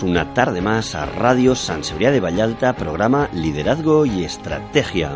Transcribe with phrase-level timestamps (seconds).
[0.00, 5.10] Una tarde más a Radio San de Vallalta, programa Liderazgo y Estrategia.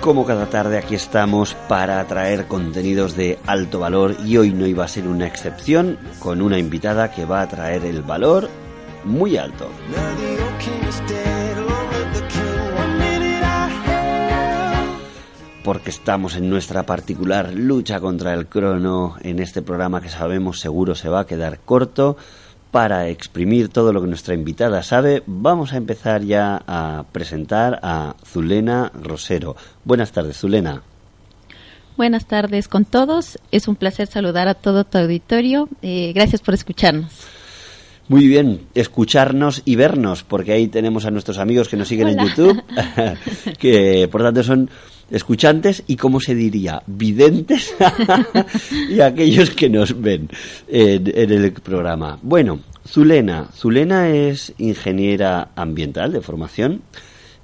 [0.00, 4.84] Como cada tarde aquí estamos para traer contenidos de alto valor y hoy no iba
[4.84, 8.48] a ser una excepción con una invitada que va a traer el valor
[9.04, 9.68] muy alto.
[15.64, 20.94] Porque estamos en nuestra particular lucha contra el crono en este programa que sabemos seguro
[20.94, 22.18] se va a quedar corto.
[22.70, 28.14] Para exprimir todo lo que nuestra invitada sabe, vamos a empezar ya a presentar a
[28.26, 29.56] Zulena Rosero.
[29.84, 30.82] Buenas tardes, Zulena.
[31.96, 33.38] Buenas tardes con todos.
[33.50, 35.68] Es un placer saludar a todo tu auditorio.
[35.80, 37.12] Eh, gracias por escucharnos.
[38.08, 42.18] Muy bien, escucharnos y vernos, porque ahí tenemos a nuestros amigos que nos siguen en.
[42.18, 42.62] YouTube,
[43.58, 44.68] que por tanto son
[45.10, 47.74] escuchantes y, como se diría, videntes
[48.90, 50.28] y aquellos que nos ven
[50.68, 52.18] en, en el programa.
[52.22, 53.48] Bueno, Zulena.
[53.54, 56.82] Zulena es ingeniera ambiental de formación.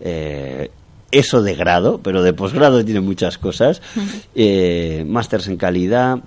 [0.01, 0.71] eh,
[1.13, 3.83] eso de grado, pero de posgrado tiene muchas cosas.
[4.35, 6.21] Eh, másters en calidad,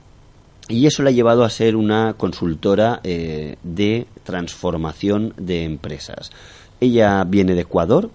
[0.68, 6.32] y eso la ha llevado a ser una consultora eh, de transformación de empresas.
[6.80, 8.12] Ella viene de Ecuador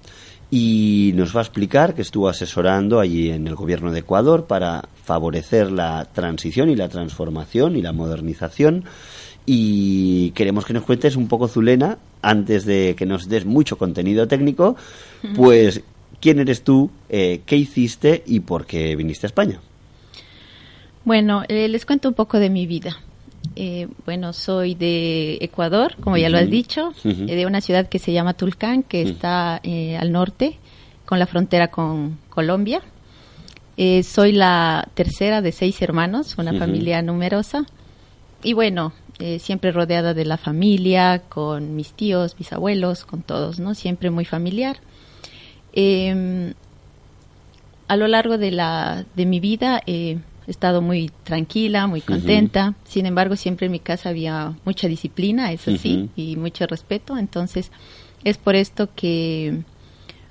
[0.50, 4.88] y nos va a explicar que estuvo asesorando allí en el gobierno de Ecuador para
[5.04, 8.84] favorecer la transición y la transformación y la modernización.
[9.44, 14.28] Y queremos que nos cuentes un poco, Zulena, antes de que nos des mucho contenido
[14.28, 14.76] técnico,
[15.34, 15.82] pues
[16.20, 19.60] quién eres tú, eh, qué hiciste y por qué viniste a España.
[21.04, 22.98] Bueno, eh, les cuento un poco de mi vida.
[23.60, 27.98] Eh, bueno, soy de Ecuador, como ya lo has dicho, eh, de una ciudad que
[27.98, 30.58] se llama Tulcán, que está eh, al norte,
[31.04, 32.82] con la frontera con Colombia.
[33.76, 37.66] Eh, soy la tercera de seis hermanos, una familia numerosa.
[38.44, 38.92] Y bueno,
[39.40, 43.74] siempre rodeada de la familia, con mis tíos, mis abuelos, con todos, ¿no?
[43.74, 44.76] Siempre muy familiar.
[45.72, 46.54] Em,
[47.88, 49.82] a lo largo de la de mi vida
[50.48, 52.74] he estado muy tranquila, muy contenta.
[52.84, 56.10] Sin embargo, siempre en mi casa había mucha disciplina, eso sí, Ujú.
[56.16, 57.16] y mucho respeto.
[57.18, 57.70] Entonces,
[58.24, 59.60] es por esto que,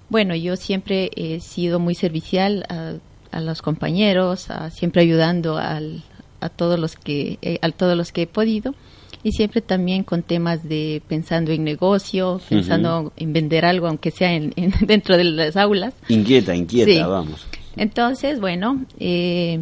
[0.09, 2.93] bueno, yo siempre he sido muy servicial a,
[3.31, 6.03] a los compañeros, a- siempre ayudando al-
[6.41, 8.75] a todos los que eh, a todos los que he podido
[9.23, 14.33] y siempre también con temas de pensando en negocio, pensando en vender algo, aunque sea
[14.33, 15.93] en- en- dentro de las aulas.
[16.09, 16.99] Inquieta, inquieta, Sí.
[17.01, 17.45] vamos.
[17.75, 19.59] Entonces, bueno, eh,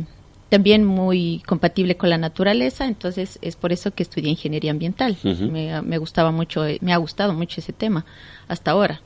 [0.55, 5.17] también muy compatible con la naturaleza, entonces es por eso que estudié ingeniería ambiental.
[5.23, 5.51] Ujú.
[5.51, 8.05] me, me gustaba mucho, eh, me ha gustado mucho ese tema
[8.47, 9.01] hasta ahora.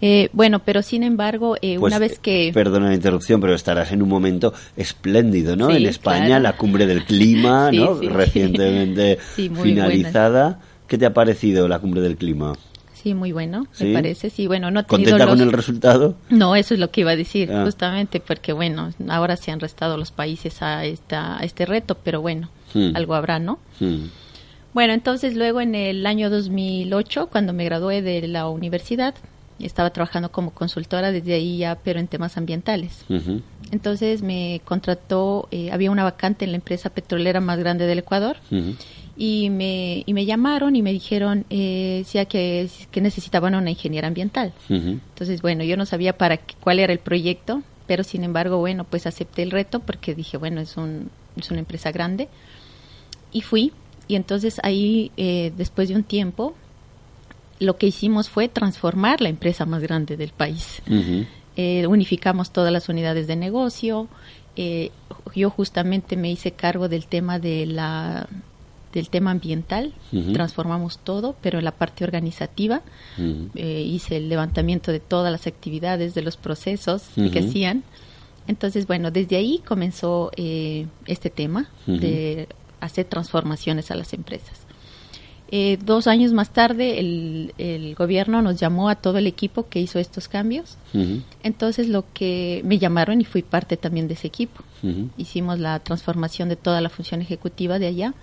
[0.00, 2.48] Eh, bueno, pero sin embargo, eh, Pues, una vez que...
[2.48, 5.68] eh, Perdona la interrupción, pero estarás en un momento espléndido, ¿no?
[5.68, 6.42] Sí, en España, claro.
[6.42, 8.00] la cumbre del clima, Sí, ¿no?
[8.00, 8.08] sí.
[8.08, 10.58] Recientemente finalizada.
[10.88, 12.54] ¿Qué te ha parecido la cumbre del clima?
[13.02, 13.84] Sí, muy bueno, ¿Sí?
[13.86, 14.30] me parece.
[14.30, 15.38] Sí, bueno, no he tenido ¿Contenta los...
[15.38, 16.16] con el resultado?
[16.30, 17.64] No, eso es lo que iba a decir, Ah.
[17.64, 22.20] justamente porque, bueno, ahora se han restado los países a, esta, a este reto, pero
[22.20, 22.94] bueno, Hmm.
[22.96, 23.58] algo habrá, ¿no?
[23.80, 24.04] Mm.
[24.72, 29.14] Bueno, entonces luego en el año 2008, cuando me gradué de la universidad,
[29.58, 33.04] estaba trabajando como consultora desde ahí ya, pero en temas ambientales.
[33.70, 38.36] Entonces me contrató, eh, había una vacante en la empresa petrolera más grande del Ecuador.
[39.16, 44.52] Y me, y me llamaron y me dijeron eh, que, que necesitaban una ingeniera ambiental.
[44.68, 48.84] Entonces, bueno, yo no sabía para qué- cuál era el proyecto, pero sin embargo, bueno,
[48.84, 52.28] pues acepté el reto porque dije, bueno, es, un, es una empresa grande.
[53.32, 53.72] Y fui,
[54.08, 56.54] y entonces ahí, eh, después de un tiempo,
[57.58, 60.80] lo que hicimos fue transformar la empresa más grande del país.
[61.56, 64.08] Eh, unificamos todas las unidades de negocio.
[64.56, 64.90] eh,
[65.34, 68.28] yo justamente me hice cargo del tema de la
[68.92, 69.92] del tema ambiental.
[70.32, 72.82] Transformamos todo, pero en la parte organizativa
[73.54, 77.84] eh, hice el levantamiento de todas las actividades, de los procesos que hacían.
[78.46, 82.48] Entonces, bueno, desde ahí comenzó eh, este tema de
[82.80, 84.66] hacer transformaciones a las empresas.
[85.54, 89.80] Eh, dos años más tarde, el, el gobierno nos llamó a todo el equipo que
[89.80, 90.78] hizo estos cambios.
[91.42, 94.64] Entonces, lo que me llamaron y fui parte también de ese equipo.
[95.18, 98.14] Hicimos la transformación de toda la función ejecutiva de allá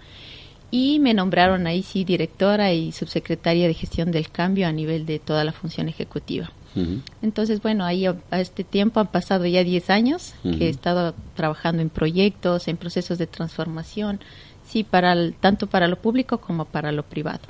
[0.72, 5.20] y me nombraron ahí sí directora y subsecretaria de gestión del cambio a nivel de
[5.20, 6.52] toda la función ejecutiva.
[7.24, 11.16] Entonces, bueno, ahí a, a este tiempo han pasado ya 10 años que he estado
[11.36, 14.20] trabajando en proyectos, en procesos de transformación,
[14.68, 17.42] Sí, para el- tanto para lo público como para lo privado.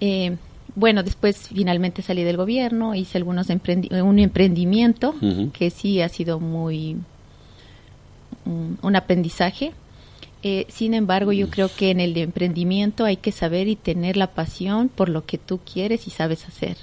[0.00, 0.36] Eh,
[0.74, 5.14] bueno, después finalmente salí del gobierno, hice algunos emprendi- un emprendimiento
[5.52, 6.96] que sí ha sido muy
[8.82, 9.72] un aprendizaje.
[10.42, 14.28] Eh, sin embargo, yo creo que en el emprendimiento hay que saber y tener la
[14.28, 16.76] pasión por lo que tú quieres y sabes hacer.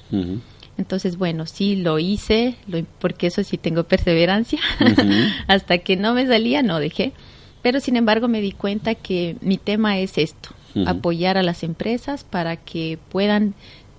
[0.78, 4.60] Entonces, bueno, sí lo hice, lo- porque eso sí tengo perseverancia.
[5.48, 7.14] Hasta que no me salía, no dejé.
[7.62, 10.50] Pero sin embargo, me di cuenta que mi tema es esto:
[10.88, 13.54] apoyar a las empresas para que puedan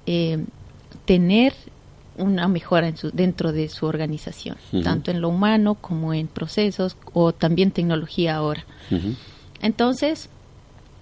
[0.06, 0.38] eh,
[1.06, 1.54] tener
[2.18, 6.96] una mejora en su- dentro de su organización, tanto en lo humano como en procesos
[7.12, 8.64] o también tecnología ahora.
[9.64, 10.28] Entonces,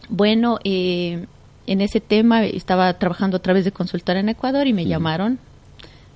[0.09, 1.27] bueno, eh,
[1.67, 5.41] en ese tema estaba trabajando a través de consultora en Ecuador y me llamaron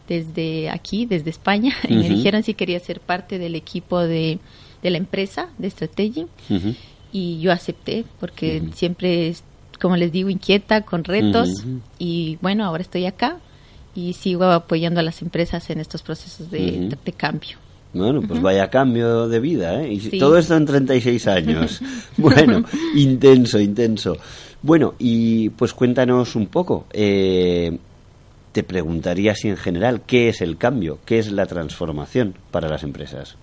[0.06, 4.38] desde aquí, desde España, y me dijeron si quería ser parte del equipo de,
[4.81, 6.26] de la empresa de Strategy
[7.10, 9.34] y yo acepté porque siempre,
[9.81, 11.64] como les digo, inquieta con retos
[11.98, 13.38] y bueno, ahora estoy acá
[13.93, 17.58] y sigo apoyando a las empresas en estos procesos de cambio.
[17.96, 19.93] Bueno, pues vaya cambio de vida, ¿eh?
[19.94, 20.19] Y Sí.
[20.19, 21.81] todo esto en 36 años.
[22.16, 22.62] bueno,
[22.94, 24.16] intenso, intenso.
[24.62, 26.87] Bueno, y pues cuéntanos un poco.
[26.93, 27.78] eh,
[28.52, 30.98] te preguntaría si en general, ¿qué es el cambio?
[31.04, 33.37] ¿Qué es la transformación para las empresas?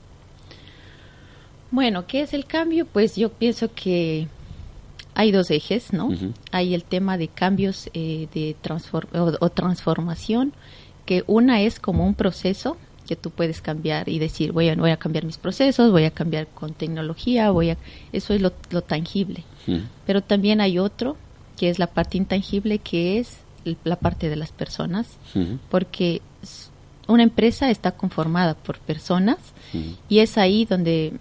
[1.72, 2.86] Bueno, ¿qué es el cambio?
[2.86, 4.28] Pues yo pienso que
[5.16, 6.10] hay dos ejes, ¿no?
[6.52, 10.54] Hay el tema de cambios eh, de transfor- o, o transformación,
[11.06, 12.78] que una es como un proceso
[13.08, 16.12] que tú puedes cambiar y decir, voy a, voy a cambiar mis procesos, voy a
[16.12, 17.78] cambiar con tecnología, voy a...
[18.14, 19.44] Eso es lo, lo tangible.
[20.06, 21.18] Pero también hay otro,
[21.58, 25.08] que es la parte intangible, que es el- la parte de las personas,
[25.70, 26.22] porque
[27.08, 29.38] una empresa está conformada por personas
[30.10, 31.14] y es ahí donde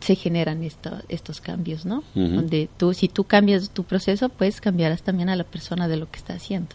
[0.00, 2.02] se generan esto- estos cambios, ¿no?
[2.14, 6.10] Donde tú, si tú cambias tu proceso, pues cambiarás también a la persona de lo
[6.10, 6.74] que está haciendo.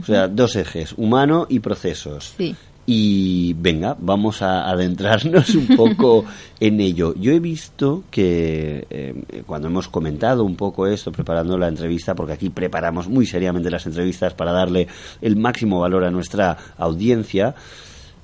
[0.00, 2.32] O sea, dos ejes, humano y procesos.
[2.36, 2.56] Sí.
[2.84, 6.24] Y venga, vamos a adentrarnos un poco
[6.60, 7.14] en ello.
[7.14, 12.32] Yo he visto que eh, cuando hemos comentado un poco esto, preparando la entrevista, porque
[12.32, 14.88] aquí preparamos muy seriamente las entrevistas para darle
[15.20, 17.54] el máximo valor a nuestra audiencia,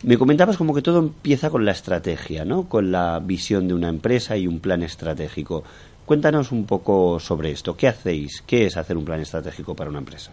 [0.03, 2.69] me comentabas como que todo empieza con la estrategia, ¿no?
[2.69, 5.63] Con la visión de una empresa y un plan estratégico.
[6.05, 7.77] Cuéntanos un poco sobre esto.
[7.77, 8.43] ¿Qué hacéis?
[8.47, 10.33] ¿Qué es hacer un plan estratégico para una empresa?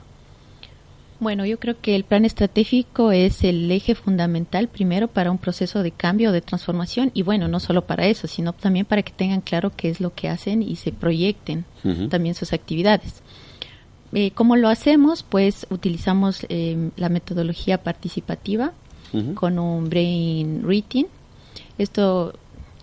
[1.19, 5.81] Bueno, yo creo que el plan estratégico es el eje fundamental primero para un proceso
[5.81, 9.39] de cambio, de transformación y bueno, no solo para eso, sino también para que tengan
[9.39, 11.63] claro qué es lo que hacen y se proyecten
[12.09, 13.21] también sus actividades.
[14.13, 15.23] Eh, ¿Cómo lo hacemos?
[15.23, 18.73] Pues utilizamos eh, la metodología participativa
[19.35, 21.05] con un brain reading.
[21.77, 22.33] Esto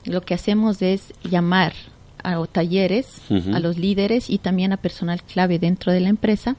[0.07, 1.75] lo que hacemos es llamar
[2.23, 3.21] a o talleres
[3.53, 6.57] a los líderes y también a personal clave dentro de la empresa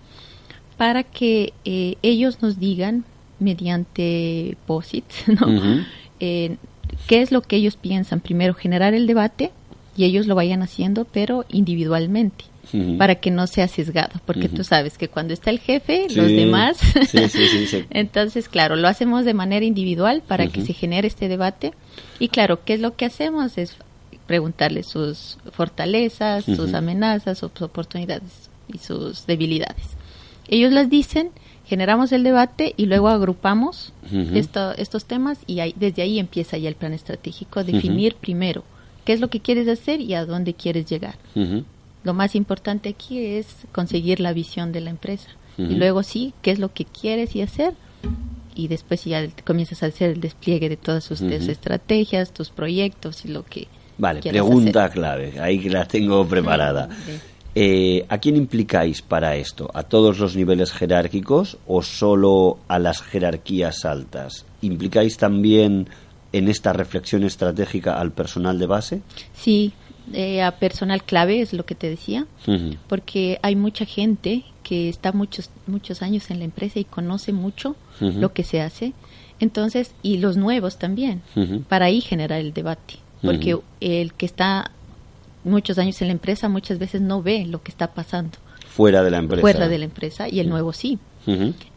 [0.84, 3.06] para que eh, ellos nos digan
[3.40, 5.06] mediante POSIT,
[5.40, 5.48] ¿no?
[6.20, 6.58] Eh,
[7.08, 8.20] qué es lo que ellos piensan.
[8.20, 9.52] Primero generar el debate
[9.96, 12.44] y ellos lo vayan haciendo, pero individualmente,
[12.98, 14.58] para que no sea sesgado, porque Ujú.
[14.58, 16.16] tú sabes que cuando está el jefe, Sí.
[16.16, 16.78] los demás.
[17.10, 17.86] Sí, sí.
[17.90, 21.72] Entonces, claro, lo hacemos de manera individual para que se genere este debate.
[22.20, 23.58] Y claro, ¿qué es lo que hacemos?
[23.58, 23.78] Es
[24.28, 29.96] preguntarles sus fortalezas, sus amenazas, sus oportunidades y sus debilidades.
[30.48, 31.30] Ellos las dicen,
[31.66, 33.94] generamos el debate y luego agrupamos
[34.34, 38.64] esto- estos temas y ahí- desde ahí empieza ya el plan estratégico, definir primero
[39.06, 41.16] qué es lo que quieres hacer y a dónde quieres llegar.
[42.04, 45.30] Lo más importante aquí es conseguir la visión de la empresa.
[45.58, 47.76] Y luego sí, qué es lo que quieres y hacer.
[48.56, 53.24] Y después ya comienzas a hacer el despliegue de todas sus tus estrategias, tus proyectos
[53.26, 54.94] y lo que Vale, pregunta hacer.
[55.00, 56.90] clave, ahí que la tengo preparada.
[57.56, 59.70] Eh, ¿A quién implicáis para esto?
[59.74, 64.46] ¿A todos los niveles jerárquicos o solo a las jerarquías altas?
[64.62, 65.88] ¿Implicáis también
[66.32, 69.02] en esta reflexión estratégica al personal de base?
[69.34, 69.74] Sí,
[70.12, 72.26] eh, a personal clave es lo que te decía,
[72.88, 77.76] porque hay mucha gente que está muchos muchos años en la empresa y conoce mucho
[78.00, 78.94] lo que se hace.
[79.40, 81.22] Entonces, y los nuevos también,
[81.70, 84.72] para ahí generar el debate, porque el que está
[85.44, 88.38] muchos años en la empresa muchas veces no ve lo que está pasando
[88.70, 89.42] Fuera de la empresa.
[89.42, 91.00] fuera de la empresa y el nuevo sí.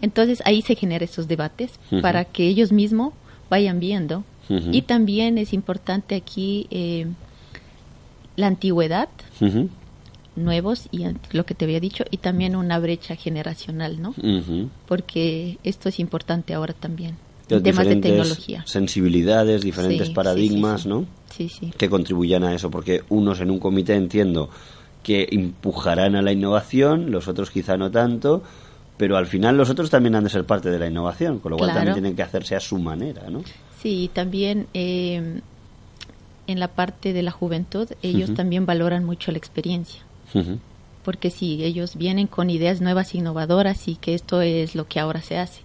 [0.03, 3.13] Entonces ahí se generan esos debates para que ellos mismos
[3.51, 4.25] vayan viendo.
[4.49, 7.07] Y también es importante aquí eh,
[8.37, 9.09] la antigüedad,
[10.37, 14.15] nuevos y lo que te había dicho, y también una brecha generacional, ¿no?
[14.87, 17.17] Porque esto es importante ahora también.
[17.49, 18.63] Los de tecnología.
[18.67, 20.89] Sensibilidades, diferentes Sí, paradigmas, sí, sí.
[20.89, 21.07] ¿no?
[21.31, 21.73] Sí, sí.
[21.77, 24.51] que contribuyan a eso, porque unos en un comité, entiendo,
[25.03, 28.43] que empujarán a la innovación, los otros quizá no tanto,
[28.97, 31.59] pero al final los otros también han de ser parte de la innovación, con lo
[31.59, 31.79] cual Claro.
[31.87, 33.43] también tienen que hacerse a su manera, ¿no?
[33.81, 35.41] Sí, y también eh,
[36.49, 40.01] en la parte de la juventud, ellos también valoran mucho la experiencia.
[41.05, 45.23] Porque sí, ellos vienen con ideas nuevas, innovadoras y que esto es lo que ahora
[45.23, 45.61] se hace,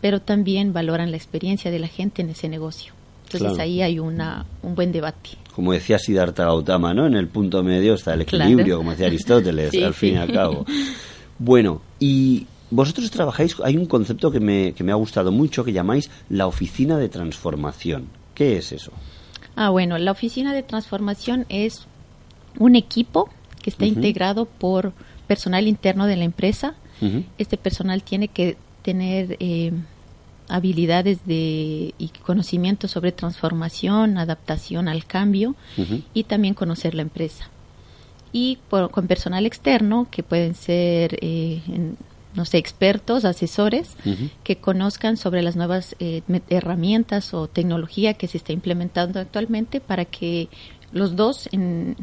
[0.00, 2.92] pero también valoran la experiencia de la gente en ese negocio.
[3.24, 3.62] Entonces Claro.
[3.62, 5.30] ahí hay una, un buen debate.
[5.54, 7.06] Como decía Siddhartha Gautama, ¿no?
[7.06, 8.78] En el punto medio está el equilibrio, Claro.
[8.78, 10.64] como decía Aristóteles, Sí, al fin y al cabo.
[11.38, 15.72] Bueno, y vosotros trabajáis, hay un concepto que me, que me ha gustado mucho que
[15.72, 18.08] llamáis la oficina de transformación.
[18.34, 18.92] ¿Qué es eso?
[19.56, 21.86] Ah, bueno, la oficina de transformación es
[22.58, 23.28] un equipo
[23.62, 24.92] que está integrado por
[25.26, 26.74] personal interno de la empresa.
[27.38, 29.72] Este personal tiene que tener eh,
[30.50, 35.54] habilidades de, y conocimientos sobre transformación, adaptación al cambio
[36.14, 37.48] y también conocer la empresa.
[38.32, 41.96] Y por- con personal externo, que pueden ser, eh, en-
[42.34, 43.96] no sé, expertos, asesores,
[44.44, 50.04] que conozcan sobre las nuevas eh, herramientas o tecnología que se está implementando actualmente para
[50.04, 50.48] que
[50.92, 51.96] los dos, en-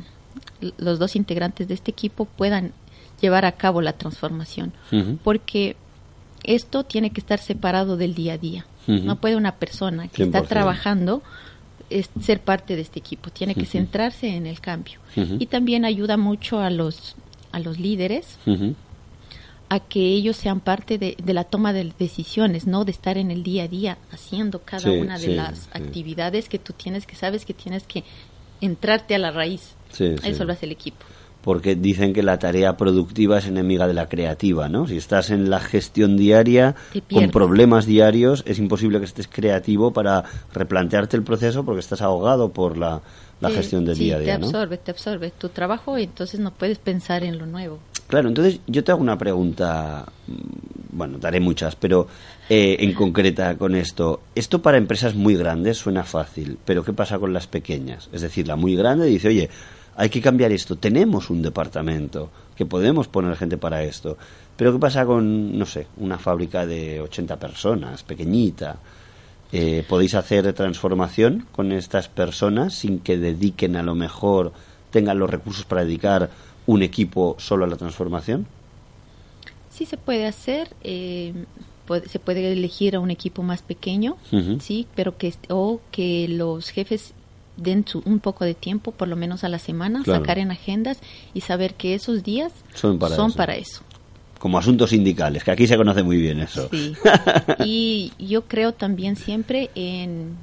[0.77, 2.73] los dos integrantes de este equipo puedan
[3.21, 4.73] llevar a cabo la transformación.
[5.23, 5.75] Porque
[6.47, 8.65] esto tiene que estar separado del día a día.
[8.87, 10.47] No puede una persona que está 100%.
[10.47, 11.21] trabajando
[11.89, 14.99] es ser parte de este equipo, tiene que centrarse en el cambio.
[15.39, 17.15] Y también ayuda mucho a los,
[17.51, 18.37] a los líderes
[19.69, 23.31] a que ellos sean parte de, de la toma de decisiones, no de estar en
[23.31, 25.69] el día a día haciendo cada Sí, una de sí, las sí.
[25.73, 28.05] actividades que tú tienes, que sabes que tienes que
[28.61, 29.75] entrarte a la raíz.
[29.99, 31.05] Eso lo hace el equipo.
[31.47, 34.85] Porque dicen que la tarea productiva es enemiga de la creativa, ¿no?
[34.85, 36.75] Si estás en la gestión diaria,
[37.09, 42.49] con problemas diarios, es imposible que estés creativo para replantearte el proceso porque estás ahogado
[42.49, 43.01] por la,
[43.39, 44.47] la gestión del sí, día a día, te ¿no?
[44.47, 47.79] absorbe, te absorbe tu trabajo y entonces no puedes pensar en lo nuevo.
[48.07, 50.33] Claro, entonces yo te hago una pregunta, mm,
[50.97, 52.09] bueno, daré muchas, pero
[52.49, 54.19] eh, en concreta con esto.
[54.35, 58.09] Esto para empresas muy grandes suena fácil, pero ¿qué pasa con las pequeñas?
[58.11, 59.49] Es decir, la muy grande dice, oye,
[59.97, 64.17] hay que cambiar esto, tenemos un departamento que podemos poner gente para esto,
[64.55, 68.77] pero ¿qué pasa con, no sé, una fábrica de 80 personas, pequeñita?
[69.51, 74.53] Eh, ¿Podéis hacer transformación con estas personas sin que dediquen a lo mejor,
[74.91, 76.29] tengan los recursos para dedicar
[76.65, 78.45] un equipo solo a la transformación?
[79.69, 81.33] Sí se puede hacer, eh,
[81.85, 84.17] puede- se puede elegir a un equipo más pequeño,
[84.59, 87.13] sí, pero que o que los jefes
[87.57, 90.21] den su- un poco de tiempo, por lo menos a la semana, Claro.
[90.21, 90.99] sacar en agendas
[91.33, 93.29] y saber que esos días Son para eso.
[93.35, 93.81] para eso.
[94.39, 96.69] Como asuntos sindicales, que aquí se conoce muy bien eso.
[96.71, 96.93] Sí.
[97.65, 100.35] y yo creo también siempre en,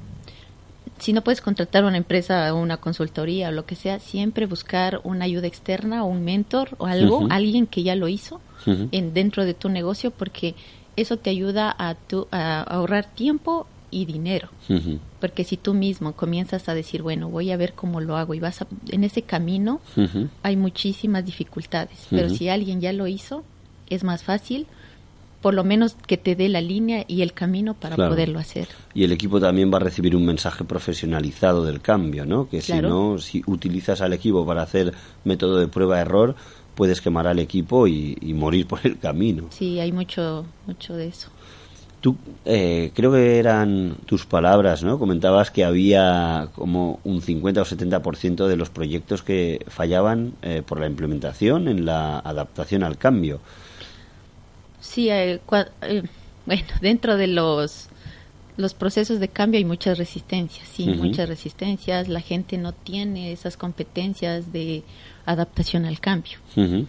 [0.99, 4.99] si no puedes contratar una empresa o una consultoría o lo que sea, siempre buscar
[5.03, 9.45] una ayuda externa o un mentor o algo, alguien que ya lo hizo en, dentro
[9.45, 10.55] de tu negocio porque
[10.97, 14.49] eso te ayuda a, tu, a ahorrar tiempo y dinero.
[15.21, 18.39] Porque si tú mismo comienzas a decir, bueno, voy a ver cómo lo hago y
[18.39, 19.79] vas a, en ese camino,
[20.43, 22.07] hay muchísimas dificultades.
[22.09, 23.43] Pero si alguien ya lo hizo,
[23.89, 24.67] es más fácil,
[25.41, 28.11] por lo menos que te dé la línea y el camino para Claro.
[28.11, 28.67] poderlo hacer.
[28.93, 32.49] Y el equipo también va a recibir un mensaje profesionalizado del cambio, ¿no?
[32.49, 32.87] Que Claro.
[32.87, 36.35] si no, si utilizas al equipo para hacer método de prueba-error,
[36.73, 39.45] puedes quemar al equipo y, y morir por el camino.
[39.51, 41.29] Sí, hay mucho, mucho de eso.
[42.05, 44.99] Tú, eh, creo que eran tus palabras, ¿no?
[44.99, 50.79] Comentabas que había como un 50 o 70% de los proyectos que fallaban eh, por
[50.79, 53.39] la implementación en la adaptación al cambio.
[54.79, 56.03] Sí, eh, cua- eh,
[56.45, 57.87] bueno, dentro de los
[58.57, 62.07] los procesos de cambio hay muchas resistencias, sí, muchas resistencias.
[62.07, 64.83] La gente no tiene esas competencias de
[65.25, 66.37] adaptación al cambio.
[66.55, 66.85] Ujú.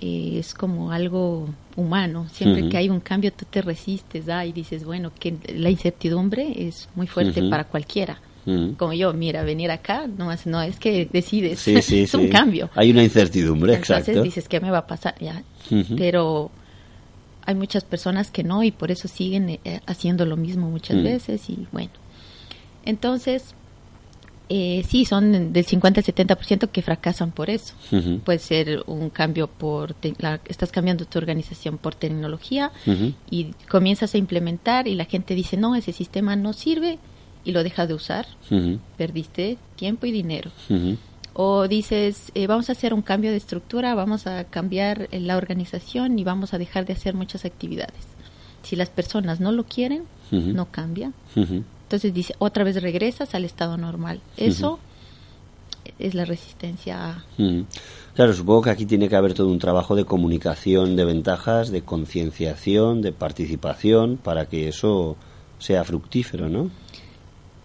[0.00, 2.26] Eh, es como algo humano.
[2.32, 6.66] Siempre que hay un cambio, tú te resistes ah, y dices, bueno, que la incertidumbre
[6.68, 8.18] es muy fuerte para cualquiera.
[8.78, 12.22] Como yo, mira, venir acá, no, es- no es que decides, Sí, sí, es un
[12.24, 12.28] sí.
[12.30, 12.70] cambio.
[12.74, 14.22] Hay una incertidumbre, Entonces exacto.
[14.22, 15.14] dices, ¿qué me va a pasar?
[15.20, 15.42] Ya.
[15.96, 16.50] Pero
[17.44, 21.02] hay muchas personas que no y por eso siguen eh, haciendo lo mismo muchas Mm.
[21.04, 21.90] veces y bueno.
[22.84, 23.54] Entonces,
[24.52, 27.72] eh, sí, son del 50 al 70% que fracasan por eso.
[28.18, 32.72] Puede ser un cambio por, te- la- estás cambiando tu organización por tecnología
[33.30, 36.98] y comienzas a implementar y la gente dice, no, ese sistema no sirve
[37.44, 38.26] y lo deja de usar.
[38.98, 40.50] Perdiste tiempo y dinero.
[41.32, 45.36] O dices, eh, vamos a hacer un cambio de estructura, vamos a cambiar eh, la
[45.36, 48.04] organización y vamos a dejar de hacer muchas actividades.
[48.64, 50.02] Si las personas no lo quieren,
[50.54, 51.12] no cambia.
[51.90, 54.20] Entonces dice, otra vez regresas al estado normal.
[54.36, 54.78] Eso
[55.98, 57.24] es la resistencia a...
[58.14, 61.82] Claro, supongo que aquí tiene que haber todo un trabajo de comunicación de ventajas, de
[61.82, 65.16] concienciación, de participación, para que eso
[65.58, 66.70] sea fructífero, ¿no?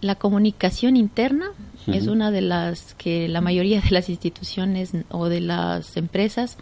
[0.01, 1.51] La comunicación interna
[1.85, 6.57] es una de las que la mayoría de las instituciones o de las empresas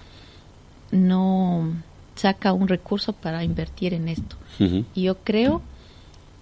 [0.92, 1.72] no
[2.16, 4.36] saca un recurso para invertir en esto.
[4.94, 5.62] Y yo creo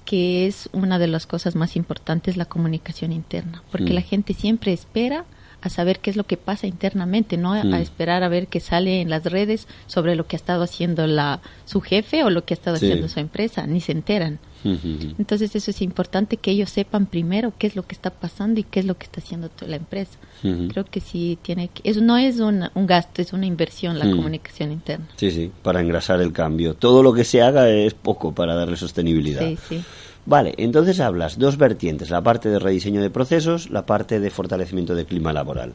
[0.05, 3.95] que es una de las cosas más importantes la comunicación interna, porque Mm.
[3.95, 5.25] la gente siempre espera
[5.61, 7.73] a saber qué es lo que pasa internamente, no a, Mm.
[7.75, 11.05] a esperar a ver qué sale en las redes sobre lo que ha estado haciendo
[11.05, 12.85] la su jefe o lo que ha estado Sí.
[12.87, 14.39] haciendo su empresa, ni se enteran.
[14.63, 18.63] Entonces eso es importante que ellos sepan primero qué es lo que está pasando y
[18.63, 20.17] qué es lo que está haciendo toda la empresa.
[20.41, 24.09] Creo que sí tiene que, eso no es un, un gasto, es una inversión la
[24.09, 25.07] comunicación interna.
[25.15, 26.73] Sí, sí, para engrasar el cambio.
[26.73, 29.41] Todo lo que se haga es poco para darle sostenibilidad.
[29.41, 29.83] Sí, sí.
[30.25, 34.93] Vale, entonces hablas dos vertientes, la parte de rediseño de procesos, la parte de fortalecimiento
[34.93, 35.73] del clima laboral.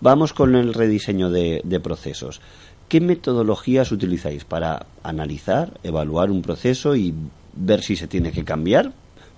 [0.00, 2.40] Vamos con el rediseño de, de procesos.
[2.88, 7.12] ¿Qué metodologías utilizáis para analizar, evaluar un proceso y
[7.58, 8.92] ver si se tiene que cambiar?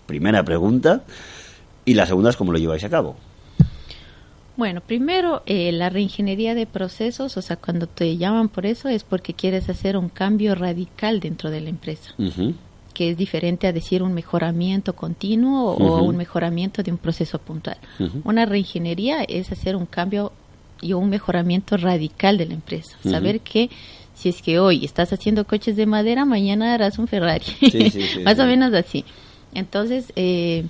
[0.07, 1.03] Primera pregunta.
[1.85, 3.17] Y la segunda es cómo lo lleváis a cabo.
[4.57, 9.05] Bueno, primero, eh, la reingeniería de procesos, o sea, cuando te llaman por eso es
[9.05, 12.15] porque quieres hacer un cambio radical dentro de la empresa,
[12.93, 17.79] que es diferente a decir un mejoramiento continuo o un mejoramiento de un proceso puntual.
[18.23, 20.33] Una reingeniería es hacer un cambio
[20.83, 22.99] y un mejoramiento radical de la empresa.
[23.03, 23.71] Saber que
[24.21, 27.45] si es que hoy estás haciendo coches de madera, mañana harás un Ferrari.
[27.59, 29.05] Sí, sí, sí, Más o menos así.
[29.55, 30.67] Entonces, eh,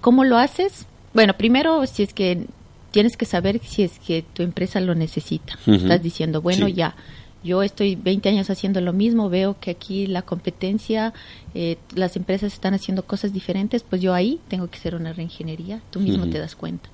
[0.00, 0.86] ¿cómo lo haces?
[1.14, 2.46] Bueno, primero, si es que
[2.90, 5.56] tienes que saber si es que tu empresa lo necesita.
[5.66, 6.96] Estás diciendo, bueno, ya,
[7.44, 11.14] yo estoy 20 años haciendo lo mismo, veo que aquí la competencia,
[11.54, 15.80] eh, las empresas están haciendo cosas diferentes, pues yo ahí tengo que hacer una reingeniería.
[15.90, 16.88] Tú mismo te das cuenta.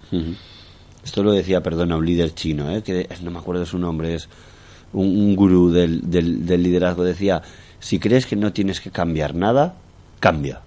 [1.03, 2.83] Esto lo decía, perdona, un líder chino, ¿eh?
[2.83, 4.29] que no me acuerdo su nombre, es
[4.93, 7.05] un, un gurú del, del, del liderazgo.
[7.05, 7.43] Decía,
[7.81, 9.75] si crees que no tienes que cambiar nada,
[10.21, 10.61] cambia.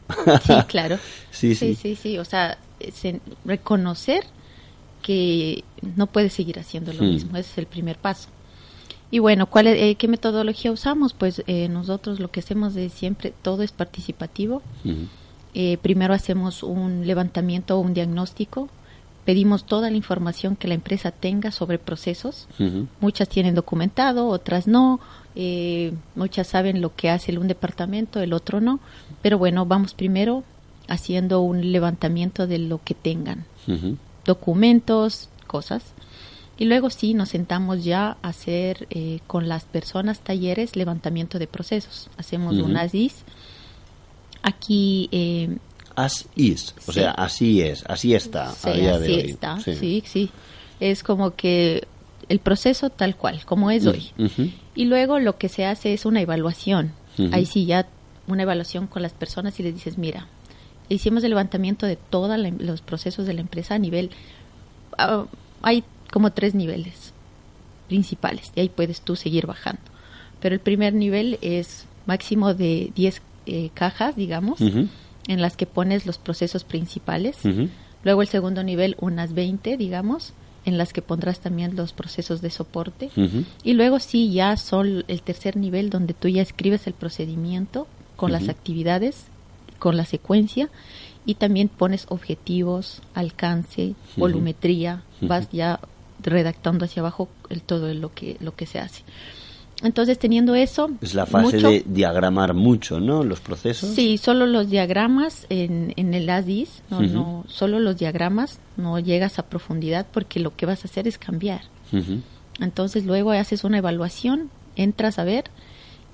[0.46, 0.98] Sí, claro.
[1.32, 1.76] Sí, sí.
[1.76, 2.18] sí, sí, sí.
[2.20, 2.58] O sea,
[3.46, 4.24] reconocer
[5.02, 5.64] que
[5.96, 7.10] no puedes seguir haciendo lo Hmm.
[7.10, 7.38] mismo.
[7.38, 8.30] Ese es el primer paso.
[9.12, 11.14] Y bueno, ¿cuál es- eh, ¿qué metodología usamos?
[11.14, 14.62] Pues eh, nosotros lo que hacemos de siempre, todo es participativo.
[15.54, 18.68] Eh, primero hacemos un levantamiento o un diagnóstico.
[19.26, 22.48] Pedimos toda la información que la empresa tenga sobre procesos.
[23.00, 25.00] Muchas tienen documentado, otras no.
[25.36, 28.80] eh, muchas saben lo que hace el un departamento, el otro no.
[29.24, 30.44] Pero bueno, vamos primero
[30.88, 33.46] haciendo un levantamiento de lo que tengan.
[34.26, 35.84] Documentos, cosas.
[36.58, 41.48] Y luego sí nos sentamos ya a hacer eh, con las personas talleres levantamiento de
[41.48, 42.10] procesos.
[42.18, 42.66] Hacemos Ujú.
[42.66, 43.24] un ASIS.
[44.42, 45.58] Aquí eh,
[45.96, 47.00] As is, o Sí.
[47.00, 49.30] sea, así es, así está Sí, a día de así hoy.
[49.32, 50.04] está, sí.
[50.06, 50.30] sí,
[50.80, 51.88] Es como que
[52.28, 54.12] el proceso tal cual, como es hoy.
[54.18, 54.50] Ujú.
[54.76, 56.92] Y luego lo que se hace es una evaluación.
[57.32, 57.88] Ahí sí ya
[58.28, 60.28] una evaluación con las personas y les dices, mira,
[60.90, 64.10] hicimos el levantamiento de todos los procesos de la empresa a nivel...
[64.98, 65.26] ah,
[65.62, 67.14] hay como tres niveles
[67.88, 69.82] principales y ahí puedes tú seguir bajando.
[70.42, 74.88] Pero el primer nivel es máximo de 10 eh, cajas, digamos, Ujú.
[75.28, 77.38] En las que pones los procesos principales.
[78.04, 80.34] Luego el segundo nivel, unas 20, digamos,
[80.66, 83.10] en las que pondrás también los procesos de soporte.
[83.64, 88.32] Y luego sí, ya son el tercer nivel donde tú ya escribes el procedimiento con
[88.32, 89.26] las actividades,
[89.80, 90.70] con la secuencia
[91.26, 95.80] y también pones objetivos, alcance, volumetría, vas ya
[96.22, 99.04] redactando hacia abajo el, todo lo que, lo que se hace.
[99.84, 100.90] Entonces, teniendo eso...
[101.02, 103.24] Es la fase mucho- de diagramar mucho, ¿no?
[103.24, 103.90] Los procesos.
[103.94, 107.08] Sí, solo los diagramas en, en el ASDIS, no, Ujú.
[107.08, 111.18] no, solo los diagramas, no llegas a profundidad porque lo que vas a hacer es
[111.18, 111.62] cambiar.
[111.92, 112.22] Ujú.
[112.60, 115.46] Entonces luego haces una evaluación, entras a ver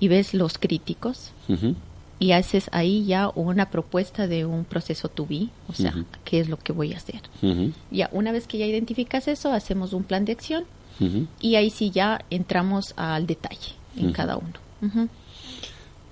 [0.00, 1.76] y ves los críticos Ujú.
[2.18, 5.94] y haces ahí ya una propuesta de un proceso to be, o sea,
[6.24, 7.20] qué es lo que voy a hacer.
[7.92, 10.64] Ya una vez que ya identificas eso, hacemos un plan de acción
[11.40, 14.52] Y ahí sí ya entramos al detalle en cada uno.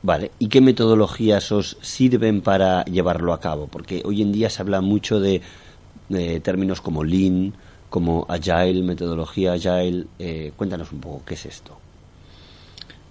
[0.03, 3.67] Vale, ¿y qué metodologías os sirven para llevarlo a cabo?
[3.67, 5.43] Porque hoy en día se habla mucho de,
[6.09, 7.53] de términos como Lean,
[7.91, 10.07] como Agile, metodología Agile.
[10.19, 11.79] Eh, cuéntanos un poco, ¿qué es esto?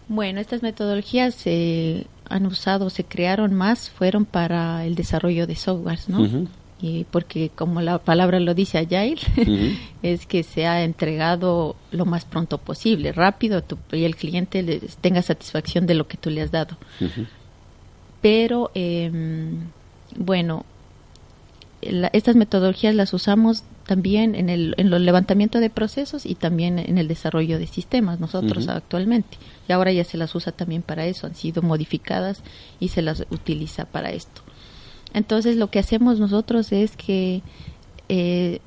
[0.07, 6.09] Bueno, estas metodologías se han usado, se crearon más, fueron para el desarrollo de softwares,
[6.09, 6.47] ¿no?
[6.81, 9.75] Y porque como la palabra lo dice Agile, Ujú.
[10.01, 14.79] es que se ha entregado lo más pronto posible, rápido, tu- y el cliente le-
[15.01, 16.77] tenga satisfacción de lo que tú le has dado.
[18.21, 19.67] Pero, em,
[20.17, 20.65] bueno,
[21.81, 26.77] la- estas metodologías las usamos también en el, en el levantamiento de procesos y también
[26.79, 29.37] en el desarrollo de sistemas nosotros actualmente.
[29.67, 32.43] Y ahora ya se las usa también para eso, han sido modificadas
[32.79, 34.41] y se las utiliza para esto.
[35.13, 37.41] Entonces lo que hacemos nosotros es que
[38.09, 38.59] eh,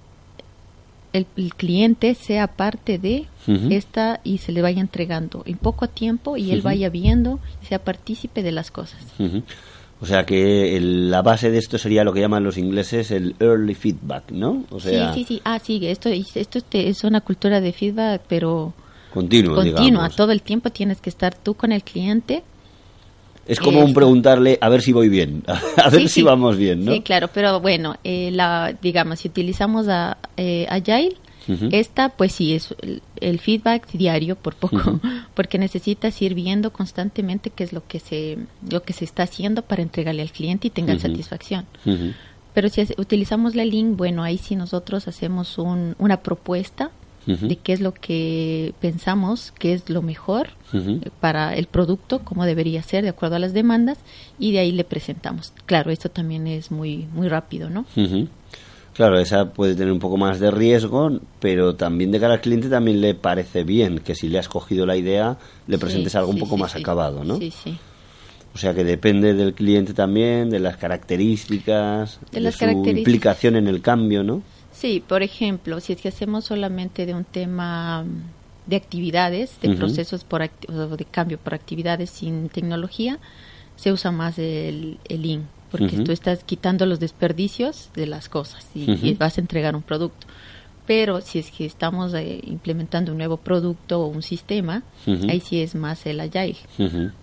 [1.13, 3.27] el, el cliente sea parte de
[3.71, 7.79] esta y se le vaya entregando en poco tiempo y él vaya viendo y sea
[7.81, 9.01] partícipe de las cosas.
[10.01, 13.37] O sea que el- la base de esto sería lo que llaman los ingleses el
[13.41, 14.65] early feedback, ¿no?
[14.71, 15.43] O sea, sí, sí, sí.
[15.45, 18.73] Ah, sí, esto, esto este es una cultura de feedback, pero
[19.13, 19.81] continuo, continua.
[19.85, 20.17] digamos.
[20.17, 22.43] Todo el tiempo tienes que estar tú con el cliente.
[23.47, 23.95] Es como un Esto.
[24.01, 25.43] preguntarle a ver si voy bien,
[25.77, 26.23] a ver Sí, si sí.
[26.23, 26.93] vamos bien, ¿no?
[26.93, 31.17] Sí, claro, pero bueno, eh, la, digamos, si utilizamos a, eh, Agile,
[31.49, 31.69] Ujú.
[31.73, 35.01] esta, pues sí, es el, el feedback diario por poco,
[35.35, 38.39] porque necesitas ir viendo constantemente qué es lo que se,
[38.71, 41.09] lo que se está haciendo para entregarle al cliente y tengan Ujú.
[41.09, 41.67] satisfacción.
[42.55, 46.91] Pero si utilizamos la link, bueno, ahí sí nosotros hacemos un, una propuesta
[47.27, 52.45] De qué es lo que pensamos que es lo mejor eh, para el producto, cómo
[52.45, 53.99] debería ser de acuerdo a las demandas
[54.39, 55.53] y de ahí le presentamos.
[55.67, 57.85] Claro, esto también es muy muy rápido, ¿no?
[57.97, 58.27] Ujú.
[58.95, 62.69] Claro, esa puede tener un poco más de riesgo, pero también de cara al cliente
[62.69, 66.31] también le parece bien que si le has cogido la idea, le presentes Sí, algo
[66.31, 67.39] un poco sí, más acabado, ¿no?
[67.39, 67.79] Sí, sí.
[68.55, 72.99] O sea que depende del cliente también, de las características, De las su características.
[72.99, 74.43] implicación en el cambio, ¿no?
[74.73, 79.69] Sí, por ejemplo, si es que hacemos solamente de un tema mm, de actividades, de
[79.77, 83.19] procesos por acti- o de cambio por actividades sin tecnología,
[83.77, 86.05] se usa más el, el IN, porque Ujú.
[86.05, 90.27] tú estás quitando los desperdicios de las cosas y vas a entregar un producto.
[90.87, 94.83] Pero si es que estamos eh, implementando un nuevo producto o un sistema,
[95.29, 96.57] ahí sí es más el agile.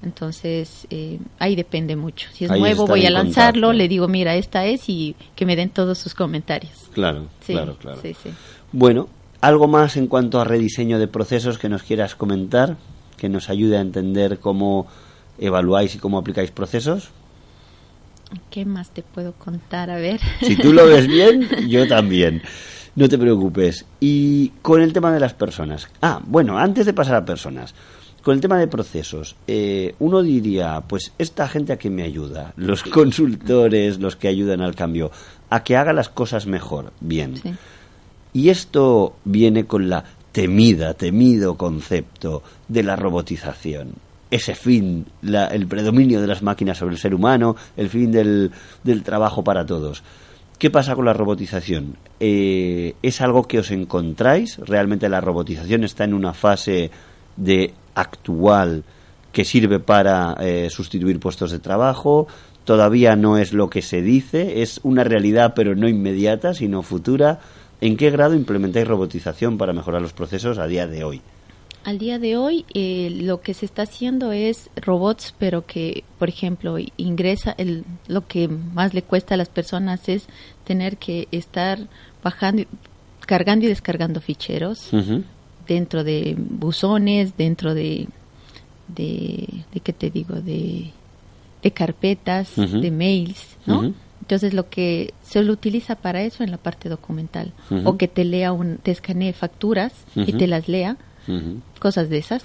[0.01, 2.29] Entonces, eh, ahí depende mucho.
[2.31, 3.73] Si es Ahí nuevo, voy a lanzarlo, contacto.
[3.73, 6.71] le digo, mira, esta es y que me den todos sus comentarios.
[6.93, 7.99] Claro, Sí, claro, claro.
[8.01, 8.29] sí, sí.
[8.71, 9.09] Bueno,
[9.41, 12.77] ¿algo más en cuanto a rediseño de procesos que nos quieras comentar?
[13.17, 14.87] Que nos ayude a entender cómo
[15.37, 17.09] evaluáis y cómo aplicáis procesos.
[18.51, 19.89] ¿Qué más te puedo contar?
[19.89, 20.19] A ver.
[20.41, 22.41] Si tú lo ves bien, yo también.
[22.99, 23.85] No te preocupes.
[24.01, 25.87] Y con el tema de las personas.
[26.01, 27.73] Ah, bueno, antes de pasar a personas.
[28.21, 32.51] Con el tema de procesos, eh, uno diría, pues esta gente a que me ayuda,
[32.57, 35.09] los consultores, los que ayudan al cambio,
[35.49, 37.37] a que haga las cosas mejor, bien.
[37.37, 37.53] Sí.
[38.33, 43.93] Y esto viene con la temida, temido concepto de la robotización.
[44.29, 48.51] Ese fin, la- el predominio de las máquinas sobre el ser humano, el fin del,
[48.83, 50.03] del trabajo para todos.
[50.59, 51.95] ¿Qué pasa con la robotización?
[52.19, 54.57] Eh, ¿Es algo que os encontráis?
[54.57, 56.91] ¿Realmente la robotización está en una fase
[57.37, 58.83] de actual
[59.31, 62.27] que sirve para eh, sustituir puestos de trabajo?
[62.65, 67.39] Todavía no es lo que se dice, es una realidad pero no inmediata, sino futura.
[67.79, 71.21] ¿En qué grado implementáis robotización para mejorar los procesos a día de hoy?
[71.89, 76.29] Al día de hoy, eh, lo que se está haciendo es robots, pero que, por
[76.29, 80.27] ejemplo, ingresa, el, lo que más le cuesta a las personas es
[80.65, 81.79] tener que estar
[82.23, 82.65] bajando,
[83.21, 84.91] cargando y descargando ficheros
[85.67, 88.07] dentro de buzones, dentro de,
[88.87, 90.35] de, de ¿qué te digo?
[90.35, 90.91] De,
[91.63, 93.95] de carpetas, de mails, ¿no?
[94.21, 97.51] Entonces lo que se lo utiliza para eso en la parte documental.
[97.83, 100.97] O que te lea un, te escanee facturas y te las lea,
[101.79, 102.43] cosas de esas.